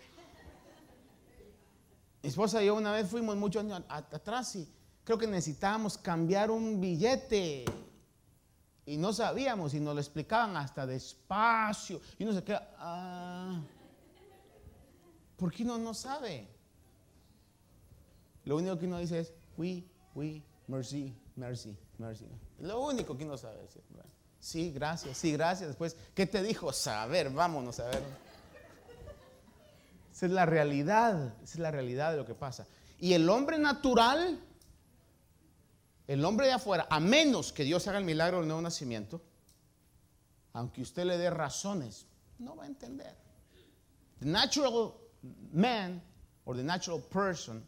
mi 2.24 2.30
esposa 2.30 2.62
y 2.62 2.66
yo 2.68 2.74
una 2.74 2.90
vez 2.90 3.06
fuimos 3.06 3.36
muchos 3.36 3.62
años 3.62 3.82
atrás 3.86 4.56
y 4.56 4.66
creo 5.04 5.18
que 5.18 5.26
necesitábamos 5.26 5.98
cambiar 5.98 6.50
un 6.50 6.80
billete. 6.80 7.66
Y 8.86 8.96
no 8.96 9.12
sabíamos 9.12 9.74
y 9.74 9.80
nos 9.80 9.94
lo 9.94 10.00
explicaban 10.00 10.56
hasta 10.56 10.86
despacio. 10.86 12.00
Y 12.18 12.24
uno 12.24 12.32
se 12.32 12.42
queda, 12.42 12.74
ah, 12.78 13.60
¿por 15.36 15.52
qué 15.52 15.64
uno 15.64 15.76
no 15.76 15.92
sabe? 15.92 16.48
Lo 18.46 18.56
único 18.56 18.78
que 18.78 18.86
uno 18.86 19.00
dice 19.00 19.18
es, 19.18 19.34
we, 19.58 19.84
we, 20.14 20.42
mercy, 20.66 21.14
mercy, 21.36 21.76
mercy. 21.98 22.24
Lo 22.60 22.80
único 22.80 23.14
que 23.18 23.26
uno 23.26 23.36
sabe 23.36 23.60
decir. 23.60 23.82
Sí, 24.40 24.72
gracias, 24.72 25.18
sí, 25.18 25.32
gracias. 25.32 25.68
Después, 25.68 25.94
¿qué 26.14 26.24
te 26.24 26.42
dijo? 26.42 26.72
Saber, 26.72 27.28
vámonos 27.28 27.80
a 27.80 27.84
ver. 27.84 28.02
Esa 30.14 30.26
es 30.26 30.32
la 30.32 30.46
realidad, 30.46 31.34
esa 31.42 31.54
es 31.54 31.58
la 31.58 31.72
realidad 31.72 32.12
de 32.12 32.18
lo 32.18 32.24
que 32.24 32.36
pasa. 32.36 32.68
Y 33.00 33.14
el 33.14 33.28
hombre 33.28 33.58
natural, 33.58 34.38
el 36.06 36.24
hombre 36.24 36.46
de 36.46 36.52
afuera, 36.52 36.86
a 36.88 37.00
menos 37.00 37.52
que 37.52 37.64
Dios 37.64 37.88
haga 37.88 37.98
el 37.98 38.04
milagro 38.04 38.38
del 38.38 38.46
nuevo 38.46 38.62
nacimiento, 38.62 39.20
aunque 40.52 40.82
usted 40.82 41.04
le 41.04 41.18
dé 41.18 41.30
razones, 41.30 42.06
no 42.38 42.54
va 42.54 42.62
a 42.62 42.66
entender. 42.68 43.12
The 44.20 44.26
natural 44.26 44.94
man 45.52 46.00
or 46.44 46.54
the 46.54 46.62
natural 46.62 47.00
person, 47.00 47.66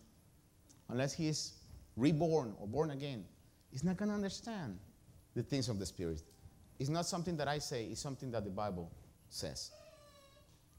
unless 0.89 1.15
he 1.15 1.27
is 1.27 1.55
reborn 1.97 2.55
or 2.61 2.69
born 2.69 2.93
again, 2.93 3.27
is 3.73 3.83
not 3.83 3.97
going 3.97 4.09
to 4.09 4.15
understand 4.15 4.79
the 5.35 5.43
things 5.43 5.69
of 5.69 5.81
the 5.81 5.87
Spirit. 5.87 6.23
It's 6.79 6.91
not 6.91 7.07
something 7.07 7.37
that 7.39 7.49
I 7.49 7.59
say, 7.59 7.87
it's 7.87 8.01
something 8.01 8.31
that 8.31 8.45
the 8.45 8.51
Bible 8.51 8.89
says. 9.31 9.73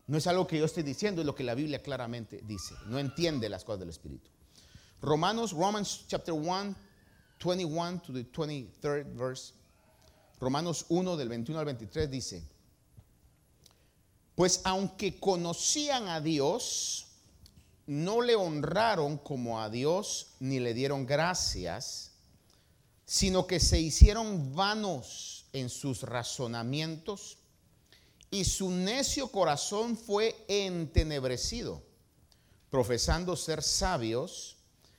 No 0.07 0.17
es 0.17 0.25
algo 0.27 0.47
que 0.47 0.57
yo 0.57 0.65
estoy 0.65 0.83
diciendo, 0.83 1.21
es 1.21 1.27
lo 1.27 1.35
que 1.35 1.43
la 1.43 1.53
Biblia 1.53 1.83
claramente 1.83 2.41
dice. 2.45 2.75
No 2.85 2.97
entiende 2.97 3.49
las 3.49 3.63
cosas 3.63 3.81
del 3.81 3.89
Espíritu. 3.89 4.29
Romanos, 5.01 5.51
Romans 5.51 6.05
chapter 6.07 6.33
1, 6.33 6.75
21 7.43 7.99
to 7.99 8.13
the 8.13 8.23
23rd 8.23 9.13
verse. 9.15 9.53
Romanos 10.39 10.85
1 10.89 11.17
del 11.17 11.29
21 11.29 11.59
al 11.59 11.65
23 11.65 12.09
dice, 12.09 12.43
pues 14.35 14.61
aunque 14.63 15.19
conocían 15.19 16.07
a 16.07 16.21
Dios, 16.21 17.07
no 17.87 18.21
le 18.21 18.35
honraron 18.35 19.17
como 19.17 19.59
a 19.59 19.69
Dios 19.69 20.35
ni 20.39 20.59
le 20.59 20.73
dieron 20.73 21.05
gracias, 21.05 22.11
sino 23.05 23.47
que 23.47 23.59
se 23.59 23.79
hicieron 23.79 24.55
vanos 24.55 25.45
en 25.53 25.69
sus 25.69 26.03
razonamientos 26.03 27.36
y 28.29 28.43
su 28.43 28.69
necio 28.69 29.29
corazón 29.29 29.97
fue 29.97 30.35
entenebrecido. 30.47 31.83
Profesando 32.69 33.35
ser 33.35 33.63
sabios, 33.63 34.57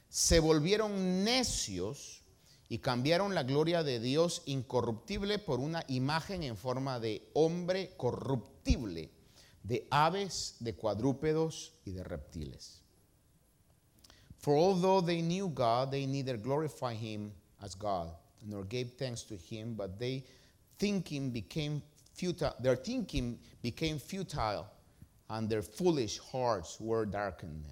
se 0.09 0.41
volvieron 0.41 1.25
necios 1.25 2.23
y 2.69 2.79
cambiaron 2.79 3.35
la 3.35 3.43
gloria 3.43 3.83
de 3.83 4.01
Dios 4.01 4.43
incorruptible 4.47 5.39
por 5.39 5.61
una 5.61 5.85
imagen 5.89 6.43
en 6.43 6.57
forma 6.57 6.99
de 6.99 7.29
hombre 7.35 7.95
corruptible, 7.97 9.11
de 9.63 9.87
aves, 9.91 10.57
de 10.61 10.75
cuadrúpedos 10.75 11.75
y 11.85 11.93
de 11.93 12.05
reptiles. 12.05 12.83
For 14.39 14.57
although 14.57 15.05
they 15.05 15.21
knew 15.21 15.49
God, 15.49 15.91
they 15.91 16.07
neither 16.07 16.39
glorified 16.39 16.97
him 16.97 17.33
as 17.61 17.75
God 17.75 18.13
nor 18.47 18.65
gave 18.65 18.97
thanks 18.97 19.23
to 19.25 19.37
him, 19.37 19.75
but 19.75 19.99
they 19.99 20.25
thinking 20.79 21.31
became 21.31 21.83
futile, 22.19 22.55
their 22.61 22.77
thinking 22.77 23.39
became 23.63 23.99
futile, 23.99 24.67
and 25.31 25.49
their 25.49 25.63
foolish 25.63 26.19
hearts 26.19 26.81
were 26.81 27.07
darkened. 27.07 27.65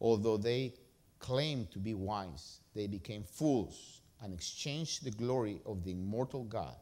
Although 0.00 0.36
they 0.36 0.74
claimed 1.20 1.70
to 1.70 1.78
be 1.78 1.94
wise, 1.94 2.60
they 2.74 2.86
became 2.86 3.22
fools 3.22 4.00
and 4.20 4.34
exchanged 4.34 5.04
the 5.04 5.10
glory 5.10 5.60
of 5.64 5.84
the 5.84 5.92
immortal 5.92 6.44
God 6.44 6.74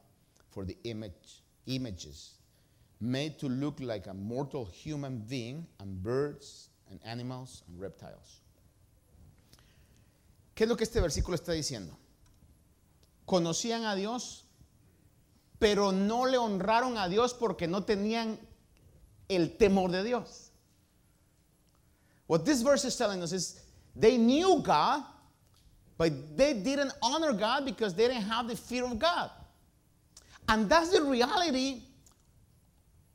for 0.50 0.64
the 0.64 0.76
image, 0.84 1.42
images 1.66 2.38
made 3.00 3.38
to 3.38 3.48
look 3.48 3.80
like 3.80 4.06
a 4.06 4.14
mortal 4.14 4.64
human 4.64 5.18
being 5.18 5.66
and 5.80 6.02
birds 6.02 6.68
and 6.90 7.00
animals 7.04 7.62
and 7.68 7.80
reptiles. 7.80 8.40
¿Qué 10.54 10.64
es 10.64 10.68
lo 10.68 10.76
que 10.76 10.84
este 10.84 11.00
versículo 11.00 11.34
está 11.34 11.52
diciendo? 11.52 11.96
Conocían 13.26 13.84
a 13.84 13.96
Dios, 13.96 14.44
pero 15.62 15.92
no 15.92 16.26
le 16.26 16.36
honraron 16.36 16.98
a 16.98 17.08
Dios 17.08 17.32
porque 17.32 17.68
no 17.68 17.84
tenían 17.84 18.36
el 19.28 19.56
temor 19.56 19.92
de 19.92 20.02
Dios. 20.02 20.50
What 22.26 22.44
this 22.44 22.62
verse 22.62 22.84
is 22.84 22.96
telling 22.96 23.22
us 23.22 23.30
is 23.30 23.60
they 23.94 24.18
knew 24.18 24.60
God, 24.60 25.04
but 25.96 26.36
they 26.36 26.52
didn't 26.52 26.92
honor 27.00 27.32
God 27.32 27.64
because 27.64 27.94
they 27.94 28.08
didn't 28.08 28.24
have 28.24 28.48
the 28.48 28.56
fear 28.56 28.84
of 28.84 28.98
God. 28.98 29.30
And 30.48 30.68
that's 30.68 30.90
the 30.90 31.04
reality 31.04 31.82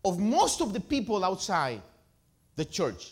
of 0.05 0.17
most 0.17 0.61
of 0.61 0.71
the 0.71 0.79
people 0.79 1.25
outside 1.25 1.81
the 2.55 2.63
church. 2.63 3.11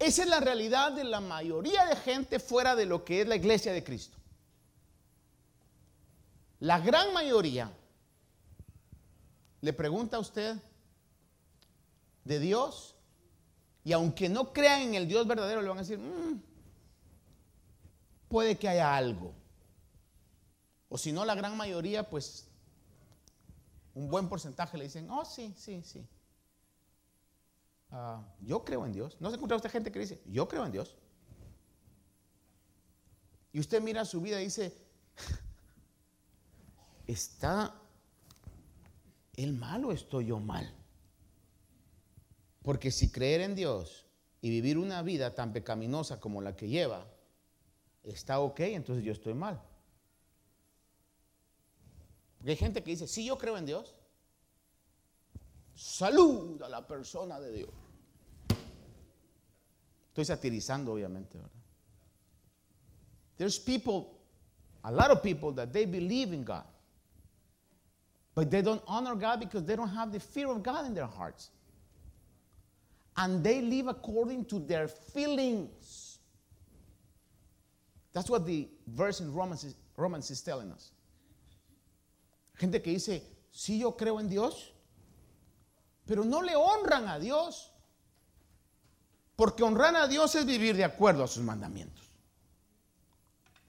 Esa 0.00 0.22
es 0.22 0.28
la 0.30 0.40
realidad 0.40 0.96
de 0.96 1.04
la 1.04 1.20
mayoría 1.20 1.86
de 1.90 1.96
gente 1.96 2.38
fuera 2.38 2.74
de 2.74 2.86
lo 2.86 3.04
que 3.04 3.20
es 3.20 3.28
la 3.28 3.34
iglesia 3.34 3.74
de 3.74 3.84
Cristo. 3.84 4.16
La 6.60 6.80
gran 6.80 7.12
mayoría 7.12 7.70
le 9.60 9.72
pregunta 9.72 10.16
a 10.16 10.20
usted 10.20 10.56
de 12.24 12.38
Dios 12.38 12.94
y 13.84 13.92
aunque 13.92 14.28
no 14.28 14.52
crean 14.52 14.80
en 14.80 14.94
el 14.94 15.06
Dios 15.06 15.26
verdadero, 15.26 15.62
le 15.62 15.68
van 15.68 15.78
a 15.78 15.82
decir, 15.82 15.98
"Mm, 15.98 16.40
puede 18.28 18.58
que 18.58 18.68
haya 18.68 18.96
algo. 18.96 19.34
O 20.88 20.98
si 20.98 21.12
no, 21.12 21.24
la 21.24 21.34
gran 21.34 21.56
mayoría, 21.56 22.08
pues 22.08 22.48
un 23.94 24.08
buen 24.08 24.28
porcentaje 24.28 24.76
le 24.76 24.84
dicen, 24.84 25.10
oh, 25.10 25.24
sí, 25.24 25.54
sí, 25.56 25.82
sí. 25.82 26.06
Ah, 27.90 28.22
yo 28.40 28.64
creo 28.64 28.84
en 28.84 28.92
Dios. 28.92 29.16
¿No 29.20 29.30
se 29.30 29.36
encuentra 29.36 29.56
usted 29.56 29.70
gente 29.70 29.90
que 29.90 29.98
dice, 29.98 30.20
yo 30.26 30.48
creo 30.48 30.66
en 30.66 30.72
Dios? 30.72 30.96
Y 33.52 33.60
usted 33.60 33.80
mira 33.80 34.04
su 34.04 34.20
vida 34.20 34.40
y 34.40 34.44
dice, 34.44 34.76
¿está 37.06 37.74
él 39.36 39.52
mal 39.52 39.84
o 39.84 39.92
estoy 39.92 40.26
yo 40.26 40.40
mal? 40.40 40.72
Porque 42.62 42.90
si 42.90 43.10
creer 43.10 43.42
en 43.42 43.54
Dios 43.54 44.06
y 44.40 44.50
vivir 44.50 44.78
una 44.78 45.02
vida 45.02 45.34
tan 45.34 45.52
pecaminosa 45.52 46.18
como 46.20 46.42
la 46.42 46.56
que 46.56 46.68
lleva, 46.68 47.06
está 48.02 48.40
ok, 48.40 48.60
entonces 48.60 49.04
yo 49.04 49.12
estoy 49.12 49.34
mal. 49.34 49.60
Hay 52.44 52.56
gente 52.56 52.82
que 52.82 52.90
dice, 52.90 53.08
sí, 53.08 53.24
yo 53.24 53.38
creo 53.38 53.56
en 53.58 53.66
Dios. 53.66 53.94
Salud 55.74 56.62
a 56.62 56.68
la 56.68 56.86
persona 56.86 57.40
de 57.40 57.52
Dios. 57.52 57.70
Estoy 60.08 60.24
satirizando, 60.24 60.92
obviamente, 60.92 61.36
¿verdad? 61.36 61.50
There's 63.36 63.58
people, 63.58 64.18
a 64.82 64.90
lot 64.90 65.10
of 65.10 65.22
people 65.22 65.52
that 65.54 65.72
they 65.72 65.84
believe 65.84 66.32
in 66.32 66.44
God. 66.44 66.64
But 68.36 68.50
they 68.50 68.60
don't 68.60 68.82
honor 68.86 69.14
God 69.14 69.40
because 69.40 69.64
they 69.64 69.74
don't 69.74 69.88
have 69.88 70.12
the 70.12 70.20
fear 70.20 70.48
of 70.48 70.62
God 70.62 70.86
in 70.86 70.94
their 70.94 71.06
hearts. 71.06 71.48
And 73.16 73.42
they 73.42 73.62
live 73.62 73.88
according 73.88 74.44
to 74.44 74.58
their 74.58 74.88
feelings. 74.88 76.18
That's 78.12 78.28
what 78.28 78.46
the 78.46 78.68
verse 78.86 79.20
in 79.20 79.32
Romans 79.32 79.64
is, 79.64 79.74
Romans 79.96 80.30
is 80.30 80.42
telling 80.42 80.70
us. 80.70 80.90
Gente 82.58 82.82
que 82.82 82.92
dice, 82.92 83.22
sí, 83.50 83.80
yo 83.80 83.92
creo 83.92 84.20
en 84.20 84.28
Dios, 84.28 84.70
pero 86.06 86.22
no 86.22 86.40
le 86.40 86.52
honran 86.54 87.08
a 87.08 87.18
Dios. 87.18 87.70
Porque 89.34 89.62
honrar 89.62 89.94
a 89.96 90.08
Dios 90.08 90.34
es 90.34 90.44
vivir 90.44 90.76
de 90.76 90.84
acuerdo 90.84 91.24
a 91.24 91.28
sus 91.28 91.42
mandamientos. 91.42 92.04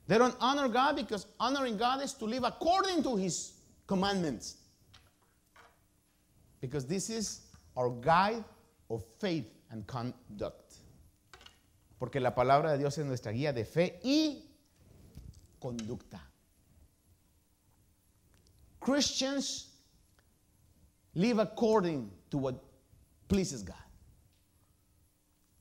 They 0.06 0.18
don't 0.18 0.36
honor 0.40 0.68
God 0.68 0.96
because 0.96 1.26
honoring 1.40 1.78
God 1.78 2.02
is 2.02 2.12
to 2.14 2.26
live 2.26 2.44
according 2.44 3.02
to 3.02 3.16
His 3.16 3.54
commandments. 3.88 4.57
Because 6.60 6.86
this 6.86 7.10
is 7.10 7.42
our 7.76 7.90
guide 7.90 8.44
of 8.90 9.04
faith 9.18 9.50
and 9.70 9.86
conduct. 9.86 10.74
Porque 11.98 12.20
la 12.20 12.34
palabra 12.34 12.72
de 12.72 12.78
Dios 12.78 12.98
es 12.98 13.04
nuestra 13.04 13.32
guía 13.32 13.52
de 13.52 13.64
fe 13.64 14.00
y 14.04 14.42
conducta. 15.60 16.20
Christians 18.80 19.68
live 21.14 21.38
according 21.38 22.10
to 22.30 22.38
what 22.38 22.54
pleases 23.28 23.62
God. 23.62 23.74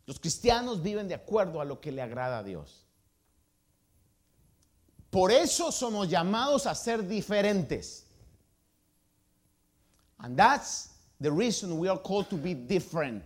Los 0.08 0.20
cristianos 0.20 0.82
viven 0.82 1.08
de 1.08 1.16
acuerdo 1.16 1.60
a 1.60 1.66
lo 1.66 1.82
que 1.82 1.92
le 1.92 2.02
agrada 2.02 2.40
a 2.40 2.44
Dios. 2.44 2.86
Por 5.10 5.32
eso 5.32 5.72
somos 5.72 6.08
llamados 6.10 6.66
a 6.66 6.76
ser 6.76 7.08
diferentes. 7.08 8.07
And 10.20 10.38
that's 10.38 10.90
the 11.20 11.32
reason 11.32 11.78
we 11.78 11.88
are 11.88 11.98
called 11.98 12.30
to 12.30 12.36
be 12.36 12.54
different. 12.54 13.24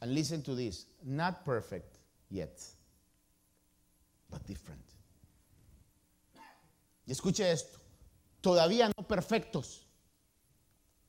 And 0.00 0.14
listen 0.14 0.42
to 0.42 0.54
this 0.54 0.86
not 1.04 1.44
perfect 1.44 1.98
yet, 2.30 2.62
but 4.30 4.46
different. 4.46 4.82
Y 7.06 7.12
escuche 7.12 7.50
esto, 7.50 7.78
todavía 8.40 8.90
no 8.96 9.06
perfectos, 9.06 9.86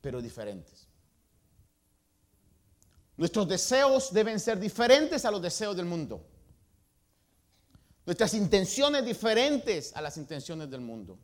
pero 0.01 0.21
diferentes. 0.21 0.87
Nuestros 3.17 3.47
deseos 3.47 4.11
deben 4.11 4.39
ser 4.39 4.59
diferentes 4.59 5.23
a 5.23 5.31
los 5.31 5.41
deseos 5.41 5.75
del 5.75 5.85
mundo. 5.85 6.21
Nuestras 8.05 8.33
intenciones 8.33 9.05
diferentes 9.05 9.95
a 9.95 10.01
las 10.01 10.17
intenciones 10.17 10.69
del 10.69 10.81
mundo. 10.81 11.17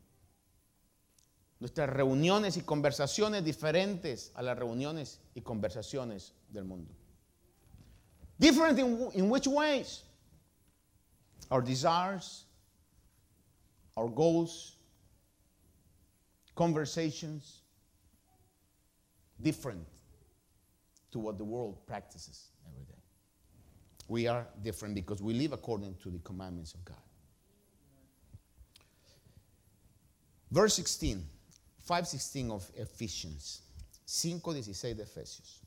Nuestras 1.61 1.89
reuniones 1.89 2.57
y 2.57 2.61
conversaciones 2.61 3.45
diferentes 3.45 4.31
a 4.33 4.41
las 4.41 4.57
reuniones 4.57 5.19
y 5.35 5.41
conversaciones 5.41 6.33
del 6.49 6.65
mundo. 6.65 6.91
Different 8.39 8.79
in, 8.79 9.09
in 9.13 9.29
which 9.29 9.47
ways? 9.47 10.01
Our 11.51 11.61
desires, 11.61 12.45
our 13.95 14.09
goals, 14.09 14.75
conversations, 16.55 17.61
different 19.39 19.87
to 21.11 21.19
what 21.19 21.37
the 21.37 21.43
world 21.43 21.77
practices 21.85 22.49
every 22.67 22.83
day. 22.85 23.01
We 24.07 24.27
are 24.27 24.47
different 24.63 24.95
because 24.95 25.21
we 25.21 25.33
live 25.33 25.53
according 25.53 25.95
to 26.03 26.09
the 26.09 26.19
commandments 26.19 26.73
of 26.73 26.83
God. 26.83 26.97
Verse 30.51 30.73
16, 30.73 31.23
5:16 31.91 32.51
of 32.51 32.69
Ephesians. 32.75 33.63
5:16 34.05 34.95
de 34.95 35.03
Efesios. 35.03 35.59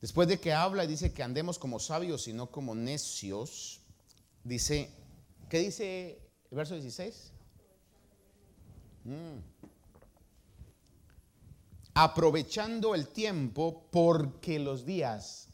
Después 0.00 0.28
de 0.28 0.38
que 0.38 0.52
habla 0.52 0.84
y 0.84 0.86
dice 0.86 1.12
que 1.12 1.22
andemos 1.22 1.58
como 1.58 1.78
sabios 1.78 2.26
y 2.28 2.32
no 2.32 2.50
como 2.50 2.74
necios, 2.74 3.80
dice, 4.44 4.90
¿qué 5.48 5.58
dice 5.58 6.18
el 6.50 6.56
verso 6.56 6.74
16? 6.74 7.32
Mm. 9.04 9.38
Aprovechando 11.94 12.94
el 12.94 13.08
tiempo 13.08 13.86
porque 13.90 14.58
los 14.58 14.84
días 14.84 15.48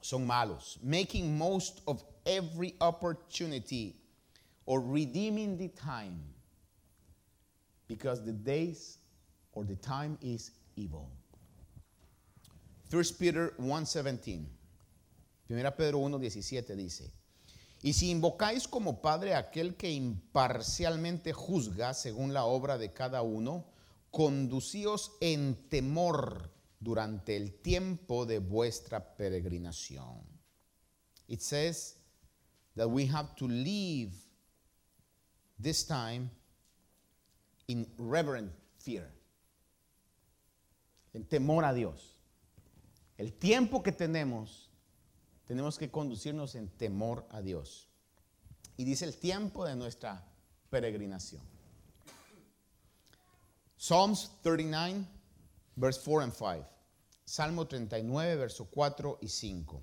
son 0.00 0.26
malos. 0.26 0.78
Making 0.82 1.36
most 1.36 1.80
of 1.86 2.04
every 2.24 2.74
opportunity 2.80 3.96
or 4.66 4.80
redeeming 4.80 5.56
the 5.56 5.68
time 5.68 6.33
because 7.88 8.24
the 8.24 8.32
days 8.32 8.98
or 9.52 9.64
the 9.64 9.76
time 9.76 10.18
is 10.20 10.52
evil. 10.76 11.08
1 12.90 13.04
Peter 13.18 13.54
1:17. 13.58 14.46
1 15.48 15.76
Pedro 15.76 15.98
1:17 15.98 16.74
dice, 16.76 17.12
y 17.82 17.92
si 17.92 18.10
invocáis 18.10 18.66
como 18.66 19.02
Padre 19.02 19.34
aquel 19.34 19.76
que 19.76 19.90
imparcialmente 19.90 21.34
juzga 21.34 21.92
según 21.92 22.32
la 22.32 22.44
obra 22.46 22.78
de 22.78 22.94
cada 22.94 23.20
uno, 23.20 23.66
conducíos 24.10 25.12
en 25.20 25.68
temor 25.68 26.50
durante 26.80 27.36
el 27.36 27.60
tiempo 27.60 28.24
de 28.24 28.38
vuestra 28.38 29.16
peregrinación. 29.16 30.22
It 31.28 31.40
says 31.40 31.98
that 32.74 32.88
we 32.88 33.06
have 33.06 33.34
to 33.36 33.48
live 33.48 34.14
this 35.60 35.86
time 35.86 36.30
in 37.66 37.86
reverent 37.98 38.52
fear, 38.78 39.10
en 41.12 41.24
temor 41.24 41.64
a 41.64 41.72
Dios. 41.72 42.16
El 43.16 43.32
tiempo 43.32 43.82
que 43.82 43.92
tenemos, 43.92 44.70
tenemos 45.46 45.78
que 45.78 45.90
conducirnos 45.90 46.54
en 46.54 46.68
temor 46.68 47.26
a 47.30 47.40
Dios. 47.40 47.88
Y 48.76 48.84
dice 48.84 49.04
el 49.04 49.16
tiempo 49.16 49.64
de 49.64 49.76
nuestra 49.76 50.24
peregrinación. 50.70 51.42
Psalms 53.76 54.30
39, 54.42 55.06
verse 55.76 56.00
4 56.04 56.22
and 56.22 56.32
5. 56.32 56.74
Salmo 57.24 57.66
39, 57.66 58.36
verso 58.36 58.66
4 58.66 59.18
y 59.22 59.28
5. 59.28 59.82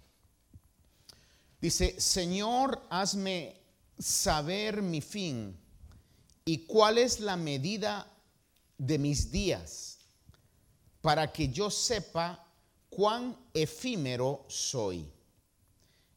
Dice, 1.59 1.99
Señor, 1.99 2.82
hazme 2.89 3.55
saber 3.97 4.82
mi 4.82 5.01
fin 5.01 5.57
y 6.45 6.65
cuál 6.65 6.97
es 6.97 7.19
la 7.19 7.35
medida 7.35 8.07
de 8.77 8.97
mis 8.97 9.31
días, 9.31 9.99
para 11.01 11.31
que 11.31 11.49
yo 11.49 11.69
sepa 11.69 12.47
cuán 12.89 13.37
efímero 13.53 14.45
soy. 14.47 15.11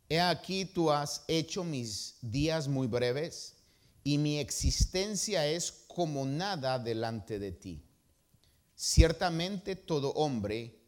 He 0.09 0.21
aquí 0.21 0.65
tú 0.65 0.91
has 0.91 1.25
hecho 1.29 1.65
mis 1.65 2.17
días 2.21 2.69
muy 2.69 2.87
breves 2.87 3.55
y 4.03 4.19
mi 4.19 4.39
existencia 4.39 5.47
es 5.47 5.73
como 5.89 6.27
nada 6.27 6.79
delante 6.79 7.39
de 7.39 7.53
ti. 7.53 7.83
Ciertamente 8.77 9.77
todo 9.77 10.11
hombre, 10.13 10.79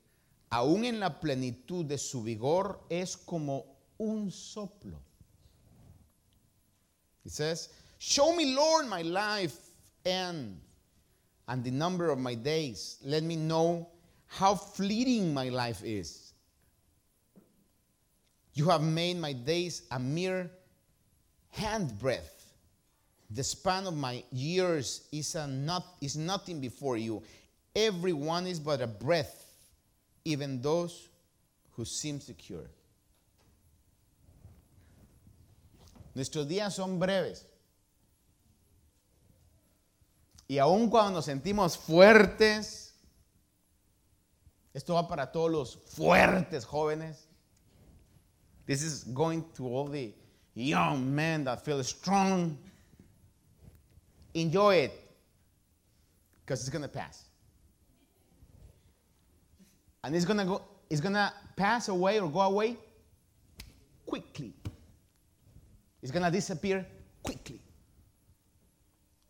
aun 0.50 0.84
en 0.84 1.00
la 1.00 1.18
plenitud 1.20 1.84
de 1.84 1.98
su 1.98 2.22
vigor, 2.22 2.84
es 2.90 3.16
como 3.16 3.76
un 3.96 4.30
soplo. 4.30 5.00
Says, 7.26 7.70
Show 7.98 8.34
me, 8.34 8.54
Lord, 8.54 8.86
my 8.86 9.02
life 9.02 9.56
and, 10.04 10.60
and 11.48 11.64
the 11.64 11.70
number 11.70 12.10
of 12.10 12.18
my 12.18 12.34
days. 12.34 12.98
Let 13.02 13.22
me 13.22 13.36
know 13.36 13.88
how 14.26 14.54
fleeting 14.54 15.32
my 15.32 15.48
life 15.48 15.82
is. 15.84 16.32
You 18.54 18.68
have 18.68 18.82
made 18.82 19.18
my 19.18 19.32
days 19.32 19.82
a 19.90 19.98
mere 19.98 20.50
handbreadth. 21.56 22.32
The 23.30 23.42
span 23.42 23.86
of 23.86 23.96
my 23.96 24.22
years 24.30 25.08
is, 25.12 25.34
a 25.34 25.46
not, 25.46 25.84
is 26.00 26.16
nothing 26.16 26.60
before 26.60 26.96
you. 26.96 27.22
Every 27.74 28.12
one 28.12 28.46
is 28.46 28.60
but 28.60 28.80
a 28.80 28.86
breath, 28.86 29.44
even 30.24 30.62
those 30.62 31.08
who 31.72 31.84
seem 31.84 32.20
secure. 32.20 32.70
Nuestros 36.14 36.46
días 36.46 36.72
son 36.72 36.98
breves. 36.98 37.44
Y 40.48 40.58
aun 40.58 40.88
cuando 40.88 41.12
nos 41.12 41.24
sentimos 41.24 41.76
fuertes, 41.76 42.94
esto 44.72 44.94
va 44.94 45.08
para 45.08 45.32
todos 45.32 45.50
los 45.50 45.76
fuertes 45.86 46.64
jóvenes. 46.64 47.26
This 48.66 48.82
is 48.82 49.04
going 49.04 49.44
to 49.54 49.66
all 49.66 49.88
the 49.88 50.14
young 50.54 51.14
men 51.14 51.44
that 51.44 51.64
feel 51.64 51.82
strong. 51.82 52.58
Enjoy 54.34 54.76
it 54.76 54.92
because 56.44 56.60
it's 56.60 56.70
to 56.82 56.88
pass. 56.88 57.24
And 60.04 60.14
it's 60.14 60.24
to 60.24 60.44
go 60.44 60.62
it's 60.88 61.00
to 61.00 61.32
pass 61.56 61.88
away 61.88 62.20
or 62.20 62.30
go 62.30 62.42
away 62.42 62.76
quickly. 64.04 64.52
It's 66.02 66.12
to 66.24 66.30
disappear 66.30 66.86
quickly. 67.22 67.60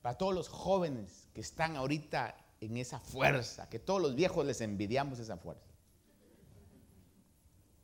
Para 0.07 0.19
todos 0.19 0.37
los 0.37 0.49
jóvenes 0.49 1.27
que 1.35 1.41
están 1.41 1.75
ahorita 1.75 2.37
en 2.61 2.77
esa 2.77 3.01
fuerza, 3.01 3.69
que 3.69 3.81
todos 3.81 4.01
los 4.01 4.15
viejos 4.15 4.47
les 4.47 4.61
envidiamos 4.61 5.19
esa 5.19 5.37
fuerza. 5.37 5.67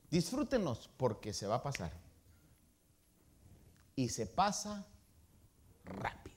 Disfrútenos 0.09 0.89
porque 0.97 1.33
se 1.33 1.49
va 1.49 1.57
a 1.57 1.63
pasar. 1.65 1.91
Y 3.97 4.09
se 4.09 4.27
pasa 4.27 4.87
rápido. 5.85 6.37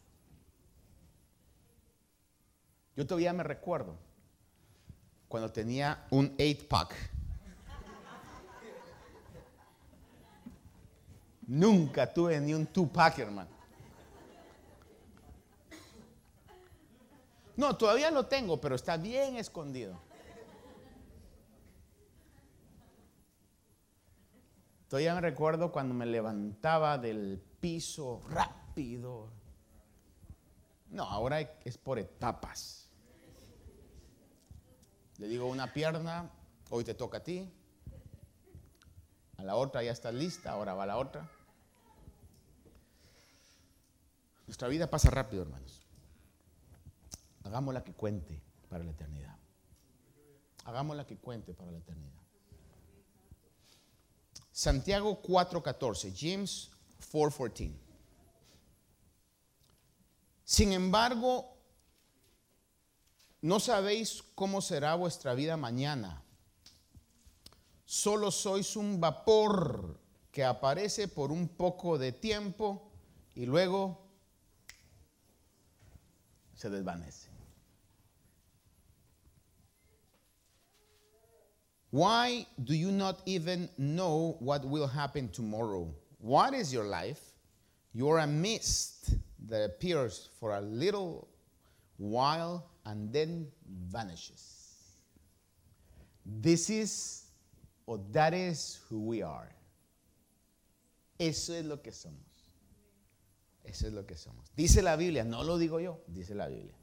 Yo 2.95 3.05
todavía 3.05 3.33
me 3.33 3.43
recuerdo 3.43 3.95
cuando 5.27 5.51
tenía 5.51 6.07
un 6.09 6.35
8-pack. 6.35 6.95
Nunca 11.45 12.11
tuve 12.11 12.41
ni 12.41 12.55
un 12.55 12.67
2-pack, 12.67 13.19
hermano. 13.19 13.54
No, 17.57 17.77
todavía 17.77 18.11
lo 18.11 18.25
tengo, 18.25 18.59
pero 18.59 18.75
está 18.75 18.97
bien 18.97 19.37
escondido. 19.37 19.97
Todavía 24.89 25.15
me 25.15 25.21
recuerdo 25.21 25.71
cuando 25.71 25.93
me 25.93 26.05
levantaba 26.05 26.97
del 26.97 27.41
piso 27.59 28.21
rápido. 28.29 29.29
No, 30.91 31.03
ahora 31.03 31.41
es 31.41 31.77
por 31.77 31.97
etapas. 31.97 32.89
Le 35.17 35.27
digo 35.27 35.47
una 35.47 35.73
pierna, 35.73 36.29
hoy 36.69 36.83
te 36.83 36.93
toca 36.93 37.17
a 37.17 37.23
ti. 37.23 37.49
A 39.37 39.43
la 39.43 39.55
otra 39.55 39.81
ya 39.83 39.91
está 39.91 40.11
lista, 40.11 40.51
ahora 40.51 40.73
va 40.73 40.85
la 40.85 40.97
otra. 40.97 41.29
Nuestra 44.45 44.67
vida 44.67 44.89
pasa 44.89 45.09
rápido, 45.09 45.43
hermanos. 45.43 45.84
Hagámosla 47.45 47.83
que 47.83 47.93
cuente 47.93 48.41
para 48.69 48.83
la 48.83 48.91
eternidad. 48.91 49.37
Hagámosla 50.65 51.05
que 51.05 51.17
cuente 51.17 51.53
para 51.53 51.71
la 51.71 51.77
eternidad. 51.77 52.21
Santiago 54.51 55.21
4:14, 55.21 56.11
James 56.17 56.71
4:14. 57.11 57.71
Sin 60.43 60.73
embargo, 60.73 61.55
no 63.41 63.59
sabéis 63.59 64.23
cómo 64.33 64.59
será 64.59 64.95
vuestra 64.95 65.35
vida 65.35 65.55
mañana. 65.55 66.23
Solo 67.85 68.31
sois 68.31 68.75
un 68.75 68.99
vapor 68.99 69.99
que 70.31 70.43
aparece 70.43 71.07
por 71.07 71.31
un 71.31 71.47
poco 71.47 71.99
de 71.99 72.11
tiempo 72.11 72.91
y 73.35 73.45
luego 73.45 74.01
se 76.55 76.71
desvanece. 76.71 77.34
Why 81.95 82.45
do 82.61 82.75
you 82.75 82.91
not 82.91 83.21
even 83.25 83.69
know 83.77 84.35
what 84.39 84.65
will 84.65 84.85
happen 84.85 85.29
tomorrow? 85.29 85.87
What 86.17 86.53
is 86.53 86.73
your 86.73 86.83
life? 86.83 87.21
You're 87.93 88.17
a 88.17 88.27
mist 88.27 89.15
that 89.47 89.63
appears 89.63 90.27
for 90.37 90.57
a 90.57 90.59
little 90.59 91.29
while 91.95 92.67
and 92.85 93.13
then 93.13 93.47
vanishes. 93.89 94.75
This 96.25 96.69
is 96.69 97.27
or 97.85 98.01
that 98.11 98.33
is 98.33 98.81
who 98.89 98.99
we 98.99 99.21
are. 99.21 99.47
Eso 101.17 101.53
es 101.53 101.63
lo 101.63 101.77
que 101.77 101.93
somos. 101.93 102.51
Eso 103.63 103.87
es 103.87 103.93
lo 103.93 104.03
que 104.03 104.17
somos. 104.17 104.51
Dice 104.53 104.81
la 104.81 104.97
Biblia, 104.97 105.23
no 105.23 105.43
lo 105.43 105.57
digo 105.57 105.79
yo, 105.81 105.99
dice 106.13 106.35
la 106.35 106.47
Biblia. 106.49 106.75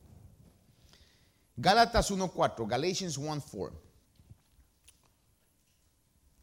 Gálatas 1.60 2.10
1.4, 2.10 2.66
Galatians 2.66 3.18
1.4. 3.18 3.72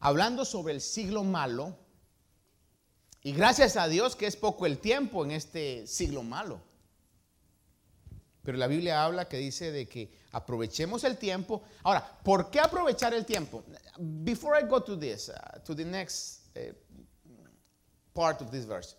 Hablando 0.00 0.44
sobre 0.44 0.74
el 0.74 0.80
siglo 0.80 1.24
malo, 1.24 1.76
y 3.22 3.32
gracias 3.32 3.76
a 3.76 3.86
Dios 3.86 4.16
que 4.16 4.26
es 4.26 4.36
poco 4.36 4.66
el 4.66 4.78
tiempo 4.78 5.24
en 5.24 5.32
este 5.32 5.86
siglo 5.86 6.22
malo. 6.22 6.60
Pero 8.42 8.56
la 8.56 8.66
Biblia 8.66 9.04
habla 9.04 9.28
que 9.28 9.36
dice 9.36 9.70
de 9.70 9.86
que 9.86 10.10
aprovechemos 10.32 11.04
el 11.04 11.18
tiempo. 11.18 11.62
Ahora, 11.82 12.18
¿por 12.24 12.50
qué 12.50 12.60
aprovechar 12.60 13.12
el 13.12 13.26
tiempo? 13.26 13.62
Before 13.98 14.58
I 14.58 14.66
go 14.66 14.80
to 14.80 14.96
this, 14.96 15.28
uh, 15.28 15.58
to 15.64 15.74
the 15.74 15.84
next 15.84 16.48
uh, 16.56 16.72
part 18.14 18.40
of 18.40 18.50
this 18.50 18.64
verse, 18.64 18.96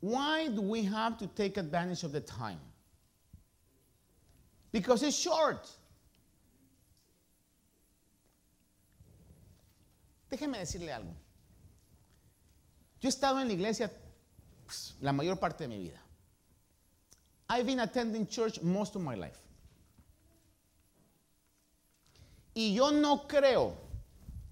why 0.00 0.48
do 0.48 0.60
we 0.60 0.82
have 0.84 1.16
to 1.18 1.28
take 1.28 1.56
advantage 1.56 2.02
of 2.02 2.10
the 2.10 2.20
time? 2.20 2.58
Because 4.72 5.04
it's 5.04 5.16
short. 5.16 5.68
Déjeme 10.30 10.58
decirle 10.58 10.92
algo. 10.92 11.14
Yo 13.00 13.08
he 13.08 13.10
estado 13.10 13.40
en 13.40 13.48
la 13.48 13.54
iglesia 13.54 13.90
pues, 14.64 14.96
la 15.00 15.12
mayor 15.12 15.38
parte 15.38 15.64
de 15.64 15.68
mi 15.68 15.78
vida. 15.78 16.00
I've 17.48 17.64
been 17.64 17.80
attending 17.80 18.26
church 18.26 18.60
most 18.62 18.96
of 18.96 19.02
my 19.02 19.14
life. 19.14 19.38
Y 22.54 22.74
yo 22.74 22.90
no 22.90 23.26
creo, 23.28 23.76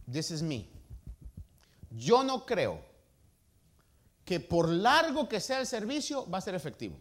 this 0.07 0.31
is 0.31 0.43
me, 0.43 0.69
yo 1.91 2.23
no 2.23 2.45
creo 2.45 2.79
que 4.25 4.39
por 4.41 4.69
largo 4.69 5.27
que 5.29 5.41
sea 5.41 5.61
el 5.61 5.67
servicio 5.67 6.29
va 6.31 6.39
a 6.39 6.41
ser 6.43 6.55
efectivo. 6.55 6.95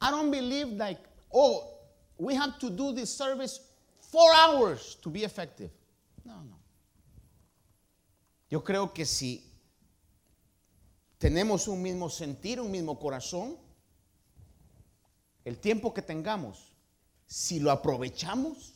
I 0.00 0.10
don't 0.10 0.30
believe 0.30 0.68
like, 0.72 0.98
oh, 1.32 1.68
we 2.18 2.34
have 2.34 2.58
to 2.58 2.70
do 2.70 2.92
this 2.92 3.14
service 3.14 3.60
four 4.14 4.32
hours 4.32 4.96
to 5.02 5.10
be 5.10 5.24
effective. 5.24 5.70
No, 6.24 6.36
no. 6.44 6.56
Yo 8.48 8.62
creo 8.62 8.94
que 8.94 9.04
si 9.04 9.42
tenemos 11.18 11.66
un 11.66 11.82
mismo 11.82 12.08
sentir, 12.08 12.60
un 12.60 12.70
mismo 12.70 12.96
corazón, 12.96 13.58
el 15.44 15.58
tiempo 15.58 15.92
que 15.92 16.00
tengamos, 16.00 16.76
si 17.26 17.58
lo 17.58 17.72
aprovechamos, 17.72 18.74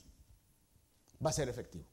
va 1.25 1.31
a 1.31 1.33
ser 1.33 1.49
efectivo. 1.49 1.85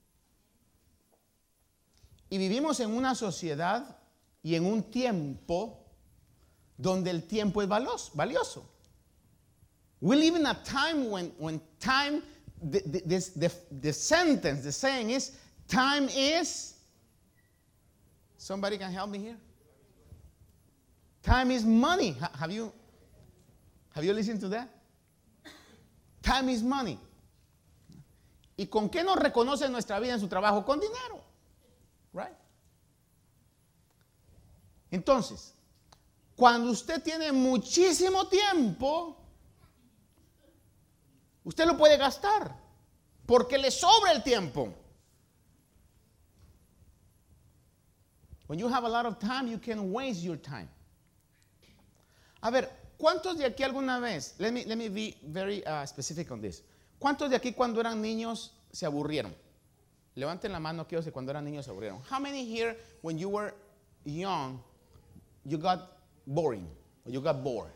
Y 2.31 2.39
vivimos 2.39 2.79
en 2.79 2.89
una 2.89 3.13
sociedad 3.13 3.99
y 4.41 4.55
en 4.55 4.65
un 4.65 4.89
tiempo 4.89 5.85
donde 6.77 7.11
el 7.11 7.27
tiempo 7.27 7.61
es 7.61 7.67
valioso. 7.67 8.71
We 10.01 10.15
live 10.15 10.35
in 10.35 10.47
a 10.47 10.63
time 10.63 11.09
when, 11.11 11.31
when 11.37 11.61
time, 11.79 12.23
the, 12.61 12.79
the, 13.35 13.51
the 13.81 13.93
sentence, 13.93 14.63
the 14.63 14.71
saying 14.71 15.11
is, 15.11 15.31
time 15.67 16.09
is 16.09 16.75
Somebody 18.45 18.77
can 18.77 18.91
help 18.91 19.09
me 19.09 19.17
here? 19.17 19.37
Time 21.23 21.49
is 21.49 21.65
money. 21.65 22.15
Have 22.39 22.51
you 22.51 22.71
have 23.95 24.03
you 24.03 24.13
listened 24.13 24.39
to 24.41 24.49
that? 24.49 24.69
Time 26.21 26.49
is 26.49 26.61
money. 26.61 26.99
¿Y 28.55 28.67
con 28.67 28.87
qué 28.89 29.03
nos 29.03 29.17
reconoce 29.17 29.67
nuestra 29.67 29.99
vida 29.99 30.13
en 30.13 30.19
su 30.19 30.27
trabajo? 30.27 30.63
Con 30.63 30.79
dinero. 30.79 31.23
Right? 32.13 32.35
Entonces, 34.91 35.53
cuando 36.35 36.69
usted 36.69 37.01
tiene 37.01 37.31
muchísimo 37.31 38.27
tiempo, 38.27 39.17
usted 41.45 41.65
lo 41.65 41.77
puede 41.77 41.97
gastar 41.97 42.53
porque 43.25 43.57
le 43.57 43.71
sobra 43.71 44.11
el 44.11 44.21
tiempo. 44.21 44.73
When 48.47 48.59
you 48.59 48.67
have 48.67 48.83
a 48.83 48.89
lot 48.89 49.05
of 49.05 49.17
time, 49.17 49.47
you 49.47 49.57
can 49.57 49.91
waste 49.91 50.21
your 50.21 50.37
time. 50.37 50.69
A 52.41 52.51
ver, 52.51 52.69
¿cuántos 52.99 53.37
de 53.37 53.45
aquí 53.45 53.63
alguna 53.63 53.99
vez, 53.99 54.35
let 54.37 54.51
me, 54.51 54.65
let 54.65 54.75
me 54.75 54.89
be 54.89 55.17
very 55.23 55.63
uh, 55.65 55.85
specific 55.85 56.29
on 56.31 56.41
this. 56.41 56.61
¿Cuántos 56.99 57.29
de 57.29 57.35
aquí 57.35 57.53
cuando 57.53 57.79
eran 57.79 58.01
niños 58.01 58.51
se 58.71 58.85
aburrieron? 58.85 59.33
Levanten 60.15 60.51
la 60.51 60.59
mano 60.59 60.83
aquellos 60.83 61.05
de 61.05 61.11
cuando 61.11 61.31
eran 61.31 61.43
niños 61.43 61.65
se 61.65 61.71
aburrieron. 61.71 62.01
How 62.09 62.19
many 62.19 62.45
here, 62.45 62.77
when 63.01 63.17
you 63.17 63.29
were 63.29 63.53
young, 64.05 64.61
you 65.43 65.57
got 65.57 65.97
boring, 66.27 66.67
or 67.05 67.11
you 67.11 67.21
got 67.21 67.43
bored? 67.43 67.71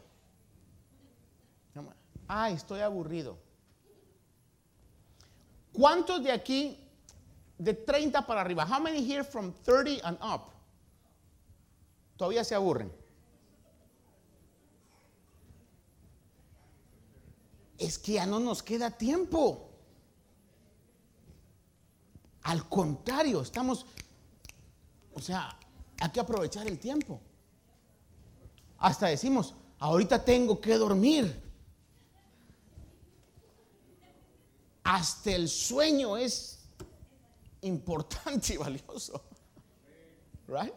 Ay, 2.27 2.53
estoy 2.53 2.81
aburrido. 2.81 3.37
¿Cuántos 5.73 6.23
de 6.23 6.31
aquí 6.31 6.77
de 7.57 7.73
30 7.73 8.25
para 8.25 8.41
arriba? 8.41 8.65
How 8.65 8.81
many 8.81 8.99
here 8.99 9.23
from 9.23 9.53
30 9.63 10.05
and 10.07 10.17
up? 10.21 10.59
todavía 12.19 12.43
se 12.43 12.53
aburren. 12.53 12.91
Es 17.77 17.97
que 17.97 18.13
ya 18.13 18.25
no 18.25 18.41
nos 18.41 18.61
queda 18.61 18.91
tiempo. 18.91 19.69
Al 22.43 22.67
contrario, 22.67 23.41
estamos, 23.41 23.85
o 25.13 25.21
sea, 25.21 25.57
hay 26.01 26.09
que 26.09 26.19
aprovechar 26.19 26.67
el 26.67 26.77
tiempo. 26.77 27.21
Hasta 28.79 29.07
decimos, 29.07 29.55
ahorita 29.79 30.25
tengo 30.25 30.59
que 30.59 30.77
dormir. 30.77 31.41
Hasta 34.91 35.35
el 35.35 35.47
sueño 35.47 36.17
es 36.17 36.67
importante 37.61 38.55
y 38.55 38.57
valioso. 38.57 39.21
Right? 40.47 40.73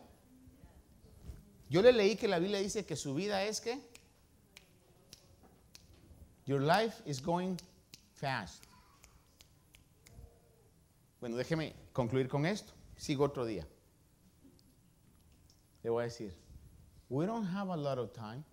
Yo 1.70 1.80
le 1.80 1.94
leí 1.94 2.16
que 2.16 2.28
la 2.28 2.38
Biblia 2.38 2.58
dice 2.60 2.84
que 2.84 2.94
su 2.94 3.14
vida 3.14 3.42
es 3.44 3.62
que 3.62 3.80
Your 6.44 6.60
life 6.60 7.02
is 7.06 7.22
going 7.22 7.56
fast. 8.12 8.62
Bueno, 11.18 11.36
déjeme 11.38 11.74
concluir 11.94 12.28
con 12.28 12.44
esto. 12.44 12.74
Sigo 12.98 13.24
otro 13.24 13.46
día. 13.46 13.66
Le 15.82 15.88
voy 15.88 16.02
a 16.02 16.04
decir, 16.08 16.34
we 17.08 17.24
don't 17.24 17.46
have 17.46 17.70
a 17.72 17.76
lot 17.78 17.96
of 17.96 18.12
time. 18.12 18.44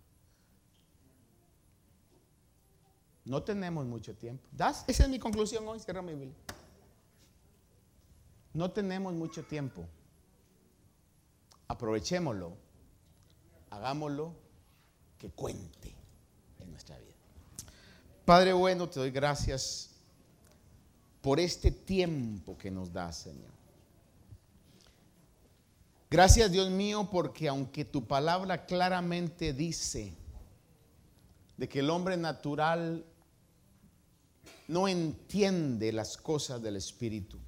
No 3.30 3.44
tenemos 3.44 3.86
mucho 3.86 4.16
tiempo. 4.16 4.44
esa 4.88 5.04
es 5.04 5.08
mi 5.08 5.20
conclusión 5.20 5.68
hoy, 5.68 5.80
cierra 5.80 6.02
mi 6.02 6.14
Biblia. 6.16 6.34
No 8.56 8.72
tenemos 8.72 9.14
mucho 9.14 9.44
tiempo. 9.44 9.86
Aprovechémoslo 11.68 12.58
hagámoslo 13.70 14.34
que 15.20 15.30
cuente 15.30 15.94
en 16.60 16.72
nuestra 16.72 16.98
vida. 16.98 17.14
Padre 18.26 18.52
bueno, 18.54 18.90
te 18.90 19.00
doy 19.00 19.12
gracias 19.12 19.92
por 21.22 21.40
este 21.40 21.70
tiempo 21.70 22.58
que 22.58 22.72
nos 22.72 22.92
da, 22.92 23.12
Señor. 23.12 23.52
Gracias, 26.10 26.52
Dios 26.52 26.72
mío, 26.72 27.08
porque 27.12 27.48
aunque 27.48 27.86
tu 27.86 28.08
palabra 28.08 28.66
claramente 28.66 29.54
dice 29.54 30.16
de 31.58 31.70
que 31.70 31.82
el 31.82 31.92
hombre 31.92 32.18
natural 32.18 33.06
no 34.70 34.88
entiende 34.88 35.92
las 35.92 36.16
cosas 36.16 36.62
del 36.62 36.76
Espíritu, 36.76 37.40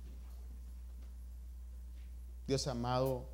Dios 2.48 2.66
amado, 2.66 3.30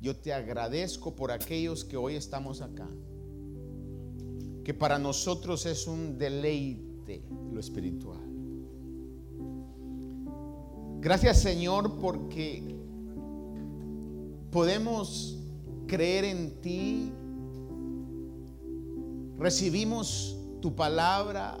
yo 0.00 0.16
te 0.16 0.32
agradezco 0.32 1.14
por 1.14 1.30
aquellos 1.30 1.84
que 1.84 1.96
hoy 1.96 2.16
estamos 2.16 2.60
acá, 2.60 2.88
que 4.64 4.74
para 4.74 4.98
nosotros 4.98 5.64
es 5.64 5.86
un 5.86 6.18
deleite 6.18 7.22
lo 7.52 7.60
espiritual. 7.60 8.20
Gracias 11.00 11.40
Señor 11.40 12.00
porque 12.00 12.74
podemos 14.50 15.38
creer 15.86 16.24
en 16.24 16.60
ti, 16.60 17.12
recibimos 19.38 20.36
tu 20.60 20.74
palabra, 20.74 21.60